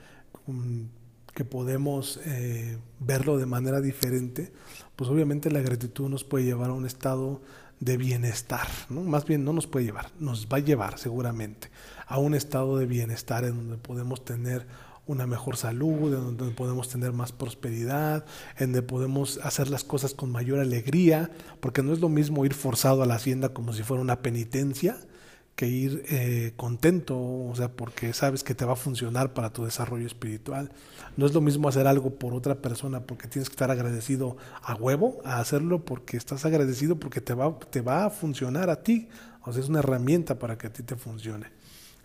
que 1.34 1.46
podemos 1.46 2.20
eh, 2.26 2.78
verlo 3.00 3.38
de 3.38 3.46
manera 3.46 3.82
diferente, 3.82 4.52
pues 4.96 5.10
obviamente 5.10 5.50
la 5.50 5.62
gratitud 5.62 6.10
nos 6.10 6.24
puede 6.24 6.46
llevar 6.46 6.70
a 6.70 6.74
un 6.74 6.86
estado 6.86 7.42
de 7.80 7.98
bienestar, 7.98 8.68
¿no? 8.90 9.02
Más 9.02 9.26
bien 9.26 9.44
no 9.44 9.52
nos 9.52 9.68
puede 9.68 9.86
llevar, 9.86 10.12
nos 10.20 10.48
va 10.48 10.58
a 10.58 10.62
llevar 10.62 11.00
seguramente 11.00 11.70
a 12.08 12.20
un 12.20 12.36
estado 12.36 12.78
de 12.78 12.86
bienestar 12.86 13.46
en 13.46 13.56
donde 13.56 13.78
podemos 13.78 14.24
tener 14.24 14.68
una 15.06 15.28
mejor 15.28 15.58
salud, 15.58 16.14
en 16.14 16.38
donde 16.38 16.56
podemos 16.56 16.90
tener 16.90 17.12
más 17.12 17.32
prosperidad, 17.32 18.26
en 18.58 18.72
donde 18.72 18.82
podemos 18.84 19.40
hacer 19.44 19.70
las 19.70 19.84
cosas 19.84 20.14
con 20.14 20.32
mayor 20.32 20.60
alegría, 20.60 21.30
porque 21.60 21.84
no 21.84 21.94
es 21.94 22.00
lo 22.00 22.10
mismo 22.10 22.46
ir 22.46 22.54
forzado 22.54 23.04
a 23.04 23.06
la 23.06 23.16
hacienda 23.16 23.50
como 23.50 23.74
si 23.74 23.84
fuera 23.84 24.02
una 24.02 24.22
penitencia, 24.22 24.98
que 25.56 25.68
ir 25.68 26.04
eh, 26.10 26.54
contento, 26.56 27.16
o 27.20 27.54
sea, 27.56 27.72
porque 27.72 28.14
sabes 28.14 28.44
que 28.44 28.56
te 28.56 28.66
va 28.66 28.74
a 28.74 28.78
funcionar 28.78 29.34
para 29.34 29.52
tu 29.52 29.66
desarrollo 29.66 30.08
espiritual. 30.08 30.72
No 31.16 31.28
es 31.28 31.34
lo 31.34 31.42
mismo 31.42 31.70
hacer 31.70 31.86
algo 31.86 32.16
por 32.16 32.34
otra 32.34 32.56
persona 32.56 33.02
porque 33.02 33.28
tienes 33.28 33.50
que 33.50 33.54
estar 33.54 33.70
agradecido 33.70 34.38
a 34.64 34.74
huevo, 34.74 35.22
a 35.26 35.40
hacerlo 35.40 35.86
porque 35.86 36.18
estás 36.18 36.46
agradecido 36.46 36.96
porque 36.96 37.22
te 37.22 37.36
va, 37.36 37.60
te 37.60 37.82
va 37.82 38.06
a 38.06 38.10
funcionar 38.10 38.70
a 38.72 38.82
ti, 38.82 39.10
o 39.44 39.54
sea, 39.54 39.62
es 39.62 39.70
una 39.70 39.80
herramienta 39.80 40.40
para 40.40 40.58
que 40.58 40.68
a 40.68 40.74
ti 40.74 40.82
te 40.82 40.96
funcione. 40.96 41.48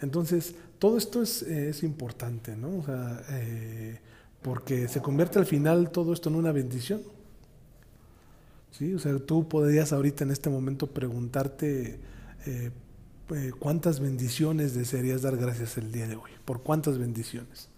Entonces, 0.01 0.55
todo 0.79 0.97
esto 0.97 1.23
es, 1.23 1.43
es 1.43 1.83
importante, 1.83 2.57
¿no? 2.57 2.79
O 2.79 2.85
sea, 2.85 3.23
eh, 3.31 3.99
porque 4.43 4.89
se 4.89 5.01
convierte 5.01 5.39
al 5.39 5.47
final 5.47 5.91
todo 5.91 6.13
esto 6.13 6.29
en 6.29 6.37
una 6.37 6.53
bendición. 6.53 7.03
¿Sí? 8.71 8.95
O 8.95 8.99
sea, 8.99 9.19
tú 9.19 9.49
podrías 9.49 9.93
ahorita 9.93 10.25
en 10.25 10.31
este 10.31 10.51
momento 10.51 10.87
preguntarte, 10.87 11.99
eh, 12.47 12.71
eh, 13.31 13.53
¿cuántas 13.59 13.99
bendiciones 13.99 14.75
desearías 14.75 15.23
dar 15.23 15.37
gracias 15.37 15.79
el 15.79 15.91
día 15.91 16.07
de 16.07 16.15
hoy? 16.15 16.31
¿Por 16.45 16.63
cuántas 16.63 16.99
bendiciones? 16.99 17.69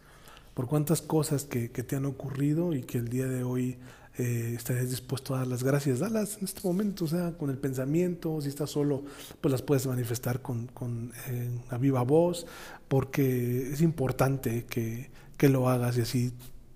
¿Por 0.52 0.66
cuántas 0.66 1.00
cosas 1.00 1.44
que, 1.44 1.70
que 1.70 1.82
te 1.82 1.96
han 1.96 2.04
ocurrido 2.04 2.74
y 2.74 2.82
que 2.82 2.98
el 2.98 3.08
día 3.08 3.26
de 3.26 3.44
hoy 3.44 3.78
eh, 4.18 4.54
estarías 4.56 4.90
dispuesto 4.90 5.34
a 5.34 5.38
dar 5.38 5.46
las 5.46 5.62
gracias? 5.62 6.00
Dalas 6.00 6.38
en 6.38 6.44
este 6.44 6.60
momento, 6.66 7.04
o 7.04 7.08
sea, 7.08 7.32
con 7.38 7.50
el 7.50 7.58
pensamiento, 7.58 8.40
si 8.40 8.48
estás 8.48 8.70
solo, 8.70 9.04
pues 9.40 9.52
las 9.52 9.62
puedes 9.62 9.86
manifestar 9.86 10.42
con, 10.42 10.66
con 10.68 11.12
eh, 11.28 11.50
a 11.70 11.78
viva 11.78 12.02
voz, 12.02 12.46
porque 12.88 13.72
es 13.72 13.80
importante 13.80 14.66
que, 14.66 15.10
que 15.36 15.48
lo 15.48 15.68
hagas 15.68 15.96
y 15.98 16.00
así 16.02 16.32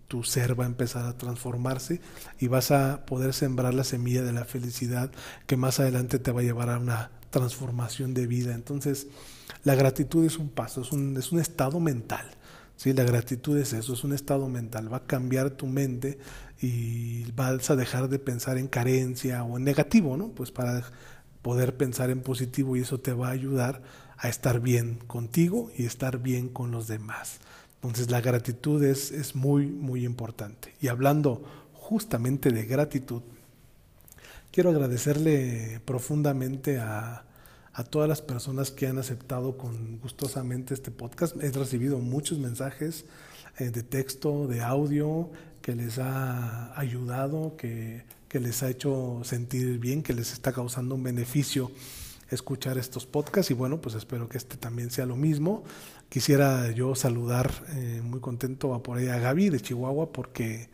tu 0.08 0.22
ser 0.22 0.58
va 0.58 0.64
a 0.64 0.68
empezar 0.68 1.06
a 1.06 1.16
transformarse 1.18 2.00
y 2.38 2.48
vas 2.48 2.70
a 2.70 3.04
poder 3.06 3.32
sembrar 3.32 3.74
la 3.74 3.84
semilla 3.84 4.22
de 4.22 4.32
la 4.32 4.44
felicidad 4.44 5.10
que 5.46 5.56
más 5.56 5.80
adelante 5.80 6.18
te 6.18 6.30
va 6.30 6.40
a 6.40 6.44
llevar 6.44 6.70
a 6.70 6.78
una 6.78 7.10
transformación 7.30 8.14
de 8.14 8.26
vida. 8.26 8.54
Entonces, 8.54 9.08
la 9.64 9.74
gratitud 9.74 10.24
es 10.24 10.38
un 10.38 10.50
paso, 10.50 10.82
es 10.82 10.92
un, 10.92 11.16
es 11.16 11.32
un 11.32 11.40
estado 11.40 11.80
mental. 11.80 12.30
¿Sí? 12.76 12.92
La 12.92 13.04
gratitud 13.04 13.56
es 13.58 13.72
eso, 13.72 13.94
es 13.94 14.04
un 14.04 14.12
estado 14.12 14.48
mental. 14.48 14.92
Va 14.92 14.98
a 14.98 15.06
cambiar 15.06 15.50
tu 15.50 15.66
mente 15.66 16.18
y 16.60 17.30
vas 17.32 17.70
a 17.70 17.76
dejar 17.76 18.08
de 18.08 18.18
pensar 18.18 18.58
en 18.58 18.68
carencia 18.68 19.44
o 19.44 19.56
en 19.56 19.64
negativo, 19.64 20.16
¿no? 20.16 20.28
Pues 20.28 20.50
para 20.50 20.84
poder 21.42 21.76
pensar 21.76 22.10
en 22.10 22.20
positivo 22.20 22.76
y 22.76 22.80
eso 22.80 22.98
te 23.00 23.12
va 23.12 23.28
a 23.28 23.32
ayudar 23.32 23.82
a 24.16 24.28
estar 24.28 24.60
bien 24.60 24.98
contigo 25.06 25.70
y 25.76 25.84
estar 25.84 26.18
bien 26.18 26.48
con 26.48 26.70
los 26.70 26.88
demás. 26.88 27.38
Entonces 27.76 28.10
la 28.10 28.20
gratitud 28.20 28.82
es, 28.82 29.10
es 29.10 29.34
muy, 29.34 29.66
muy 29.66 30.04
importante. 30.04 30.74
Y 30.80 30.88
hablando 30.88 31.42
justamente 31.74 32.50
de 32.50 32.64
gratitud, 32.64 33.22
Quiero 34.54 34.70
agradecerle 34.70 35.80
profundamente 35.84 36.78
a, 36.78 37.24
todas 37.82 38.08
las 38.08 38.22
personas 38.22 38.70
que 38.70 38.86
han 38.86 38.98
aceptado 38.98 39.56
con 39.56 39.98
gustosamente 39.98 40.74
este 40.74 40.92
podcast. 40.92 41.34
He 41.42 41.50
recibido 41.50 41.98
muchos 41.98 42.38
mensajes 42.38 43.04
eh, 43.58 43.70
de 43.70 43.82
texto, 43.82 44.46
de 44.46 44.60
audio, 44.60 45.30
que 45.60 45.74
les 45.74 45.98
ha 45.98 46.78
ayudado, 46.78 47.56
que, 47.56 48.04
que, 48.28 48.38
les 48.38 48.62
ha 48.62 48.70
hecho 48.70 49.22
sentir 49.24 49.78
bien, 49.80 50.04
que 50.04 50.12
les 50.12 50.32
está 50.32 50.52
causando 50.52 50.94
un 50.94 51.02
beneficio 51.02 51.72
escuchar 52.30 52.78
estos 52.78 53.06
podcasts 53.06 53.50
y 53.50 53.54
bueno, 53.54 53.80
pues 53.80 53.94
espero 53.94 54.28
que 54.28 54.38
este 54.38 54.56
también 54.56 54.90
sea 54.90 55.06
lo 55.06 55.16
mismo. 55.16 55.64
Quisiera 56.08 56.70
yo 56.70 56.94
saludar 56.94 57.50
eh, 57.70 58.00
muy 58.04 58.20
contento 58.20 58.74
a 58.74 58.82
por 58.82 58.98
ahí 58.98 59.08
a 59.08 59.18
Gaby 59.18 59.50
de 59.50 59.60
Chihuahua 59.60 60.12
porque 60.12 60.68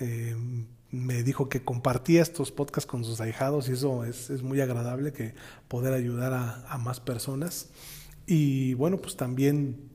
eh, 0.00 0.36
me 0.92 1.22
dijo 1.22 1.48
que 1.48 1.64
compartía 1.64 2.22
estos 2.22 2.52
podcasts 2.52 2.88
con 2.88 3.04
sus 3.04 3.20
ahijados 3.20 3.68
y 3.68 3.72
eso 3.72 4.04
es, 4.04 4.30
es 4.30 4.42
muy 4.42 4.60
agradable 4.60 5.12
que 5.12 5.34
poder 5.66 5.94
ayudar 5.94 6.34
a, 6.34 6.66
a, 6.68 6.78
más 6.78 7.00
personas. 7.00 7.70
Y 8.26 8.74
bueno, 8.74 8.98
pues 8.98 9.16
también 9.16 9.90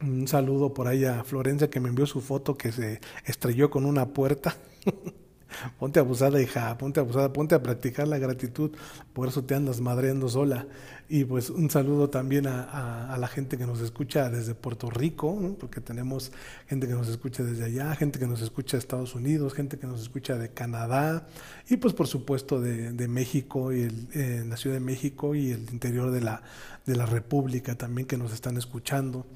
un 0.00 0.28
saludo 0.28 0.74
por 0.74 0.88
ahí 0.88 1.04
a 1.06 1.24
Florencia 1.24 1.70
que 1.70 1.80
me 1.80 1.88
envió 1.88 2.06
su 2.06 2.20
foto 2.20 2.56
que 2.56 2.70
se 2.70 3.00
estrelló 3.24 3.70
con 3.70 3.86
una 3.86 4.10
puerta. 4.10 4.56
ponte 5.78 6.00
abusada, 6.00 6.40
hija, 6.40 6.76
ponte 6.76 7.00
abusada, 7.00 7.32
ponte 7.32 7.54
a 7.54 7.62
practicar 7.62 8.06
la 8.06 8.18
gratitud, 8.18 8.72
por 9.12 9.28
eso 9.28 9.44
te 9.44 9.54
andas 9.54 9.80
madreando 9.80 10.28
sola. 10.28 10.66
Y 11.08 11.24
pues 11.24 11.50
un 11.50 11.70
saludo 11.70 12.10
también 12.10 12.48
a, 12.48 13.12
a, 13.12 13.16
la 13.16 13.28
gente 13.28 13.56
que 13.56 13.64
nos 13.64 13.80
escucha 13.80 14.28
desde 14.28 14.54
Puerto 14.54 14.90
Rico, 14.90 15.56
porque 15.60 15.80
tenemos 15.80 16.32
gente 16.66 16.88
que 16.88 16.94
nos 16.94 17.08
escucha 17.08 17.44
desde 17.44 17.64
allá, 17.64 17.94
gente 17.94 18.18
que 18.18 18.26
nos 18.26 18.40
escucha 18.40 18.76
de 18.76 18.80
Estados 18.80 19.14
Unidos, 19.14 19.54
gente 19.54 19.78
que 19.78 19.86
nos 19.86 20.00
escucha 20.00 20.36
de 20.36 20.48
Canadá, 20.48 21.28
y 21.68 21.76
pues 21.76 21.94
por 21.94 22.08
supuesto 22.08 22.60
de, 22.60 22.90
de 22.90 23.08
México, 23.08 23.72
y 23.72 23.82
el, 23.82 24.08
eh, 24.14 24.44
la 24.48 24.56
Ciudad 24.56 24.76
de 24.76 24.80
México 24.80 25.36
y 25.36 25.52
el 25.52 25.70
interior 25.70 26.10
de 26.10 26.22
la, 26.22 26.42
de 26.86 26.96
la 26.96 27.06
República 27.06 27.76
también 27.76 28.08
que 28.08 28.16
nos 28.16 28.32
están 28.32 28.56
escuchando 28.56 29.26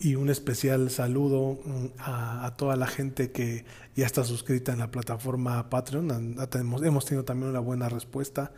y 0.00 0.14
un 0.14 0.30
especial 0.30 0.90
saludo 0.90 1.58
mm, 1.64 1.86
a, 1.98 2.54
toda 2.56 2.76
la 2.76 2.86
gente 2.86 3.32
que 3.32 3.64
ya 3.96 4.06
está 4.06 4.24
suscrita 4.24 4.72
en 4.72 4.78
la 4.78 4.90
plataforma 4.90 5.68
Patreon. 5.70 6.36
Hemos, 6.84 7.04
tenido 7.04 7.24
también 7.24 7.50
una 7.50 7.60
buena 7.60 7.88
respuesta. 7.88 8.52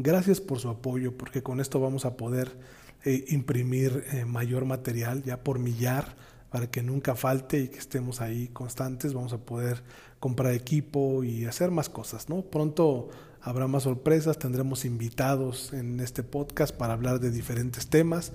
Gracias 0.00 0.40
por 0.40 0.60
su 0.60 0.68
apoyo, 0.68 1.18
porque 1.18 1.42
con 1.42 1.58
esto 1.60 1.80
vamos 1.80 2.04
a 2.04 2.16
poder 2.16 2.56
eh, 3.04 3.24
imprimir 3.28 4.04
eh, 4.12 4.24
mayor 4.24 4.64
material 4.64 5.24
ya 5.24 5.42
por 5.42 5.58
millar 5.58 6.14
para 6.50 6.70
que 6.70 6.84
nunca 6.84 7.16
falte 7.16 7.58
y 7.58 7.68
que 7.68 7.78
estemos 7.78 8.20
ahí 8.20 8.46
constantes. 8.48 9.12
Vamos 9.12 9.32
a 9.32 9.38
poder 9.38 9.82
comprar 10.20 10.54
equipo 10.54 11.24
y 11.24 11.46
hacer 11.46 11.72
más 11.72 11.88
cosas, 11.88 12.28
¿no? 12.28 12.42
Pronto 12.42 13.08
habrá 13.42 13.66
más 13.66 13.82
sorpresas, 13.82 14.38
tendremos 14.38 14.84
invitados 14.84 15.72
en 15.72 15.98
este 15.98 16.22
podcast 16.22 16.72
para 16.72 16.92
hablar 16.92 17.18
de 17.18 17.32
diferentes 17.32 17.88
temas 17.88 18.32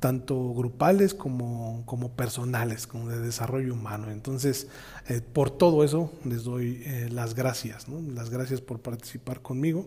tanto 0.00 0.52
grupales 0.52 1.14
como, 1.14 1.82
como 1.86 2.10
personales, 2.10 2.86
como 2.86 3.08
de 3.08 3.20
desarrollo 3.20 3.72
humano. 3.72 4.10
Entonces, 4.10 4.66
eh, 5.08 5.22
por 5.22 5.50
todo 5.50 5.82
eso 5.82 6.12
les 6.24 6.44
doy 6.44 6.82
eh, 6.84 7.08
las 7.10 7.34
gracias, 7.34 7.88
¿no? 7.88 8.02
las 8.12 8.28
gracias 8.28 8.60
por 8.60 8.80
participar 8.80 9.40
conmigo 9.40 9.86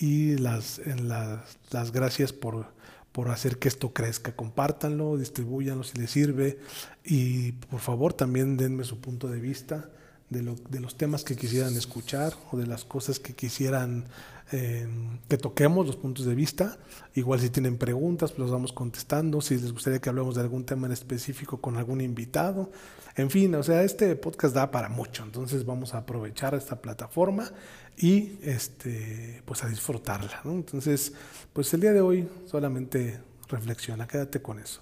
y 0.00 0.38
las, 0.38 0.80
las, 1.04 1.58
las 1.70 1.92
gracias 1.92 2.32
por, 2.32 2.66
por 3.12 3.28
hacer 3.28 3.58
que 3.58 3.68
esto 3.68 3.92
crezca. 3.92 4.34
Compártanlo, 4.34 5.18
distribuyanlo 5.18 5.84
si 5.84 5.98
les 5.98 6.10
sirve 6.10 6.58
y 7.04 7.52
por 7.52 7.80
favor 7.80 8.14
también 8.14 8.56
denme 8.56 8.84
su 8.84 9.00
punto 9.00 9.28
de 9.28 9.40
vista 9.40 9.90
de, 10.30 10.42
lo, 10.42 10.54
de 10.54 10.80
los 10.80 10.96
temas 10.96 11.24
que 11.24 11.36
quisieran 11.36 11.76
escuchar 11.76 12.32
o 12.50 12.56
de 12.56 12.66
las 12.66 12.84
cosas 12.84 13.18
que 13.18 13.34
quisieran 13.34 14.06
eh, 14.52 14.88
que 15.28 15.38
toquemos, 15.38 15.86
los 15.86 15.96
puntos 15.96 16.26
de 16.26 16.34
vista. 16.34 16.78
Igual 17.14 17.40
si 17.40 17.50
tienen 17.50 17.78
preguntas, 17.78 18.32
pues 18.32 18.40
los 18.40 18.50
vamos 18.50 18.72
contestando. 18.72 19.40
Si 19.40 19.56
les 19.56 19.72
gustaría 19.72 20.00
que 20.00 20.08
hablemos 20.08 20.34
de 20.34 20.40
algún 20.40 20.64
tema 20.64 20.86
en 20.86 20.92
específico 20.92 21.60
con 21.60 21.76
algún 21.76 22.00
invitado. 22.00 22.70
En 23.16 23.30
fin, 23.30 23.54
o 23.54 23.62
sea, 23.62 23.82
este 23.82 24.16
podcast 24.16 24.54
da 24.54 24.70
para 24.70 24.88
mucho. 24.88 25.22
Entonces 25.22 25.64
vamos 25.64 25.94
a 25.94 25.98
aprovechar 25.98 26.54
esta 26.54 26.80
plataforma 26.80 27.50
y 27.96 28.38
este, 28.42 29.42
pues 29.44 29.62
a 29.62 29.68
disfrutarla. 29.68 30.40
Entonces, 30.44 31.12
pues 31.52 31.72
el 31.74 31.80
día 31.80 31.92
de 31.92 32.00
hoy 32.00 32.28
solamente 32.46 33.20
reflexiona, 33.48 34.08
quédate 34.08 34.42
con 34.42 34.58
eso. 34.58 34.80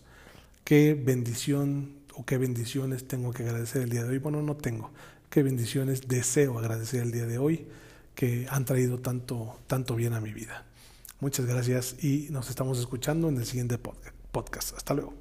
¿Qué 0.65 0.95
bendición 0.95 1.93
o 2.15 2.25
qué 2.25 2.39
bendiciones 2.39 3.07
tengo 3.07 3.33
que 3.33 3.43
agradecer 3.43 3.83
el 3.83 3.91
día 3.91 4.05
de 4.05 4.11
hoy? 4.11 4.19
Bueno, 4.19 4.43
no 4.43 4.57
tengo 4.57 4.91
qué 5.31 5.43
bendiciones 5.43 6.09
deseo 6.09 6.59
agradecer 6.59 7.03
el 7.03 7.13
día 7.13 7.27
de 7.27 7.39
hoy 7.39 7.67
que 8.15 8.47
han 8.51 8.65
traído 8.65 8.99
tanto, 8.99 9.59
tanto 9.67 9.95
bien 9.95 10.15
a 10.15 10.21
mi 10.21 10.33
vida. 10.33 10.65
Muchas 11.21 11.47
gracias 11.47 11.97
y 12.03 12.29
nos 12.31 12.49
estamos 12.51 12.79
escuchando 12.79 13.29
en 13.29 13.37
el 13.37 13.45
siguiente 13.47 13.79
podcast. 13.79 14.77
Hasta 14.77 14.95
luego. 14.95 15.15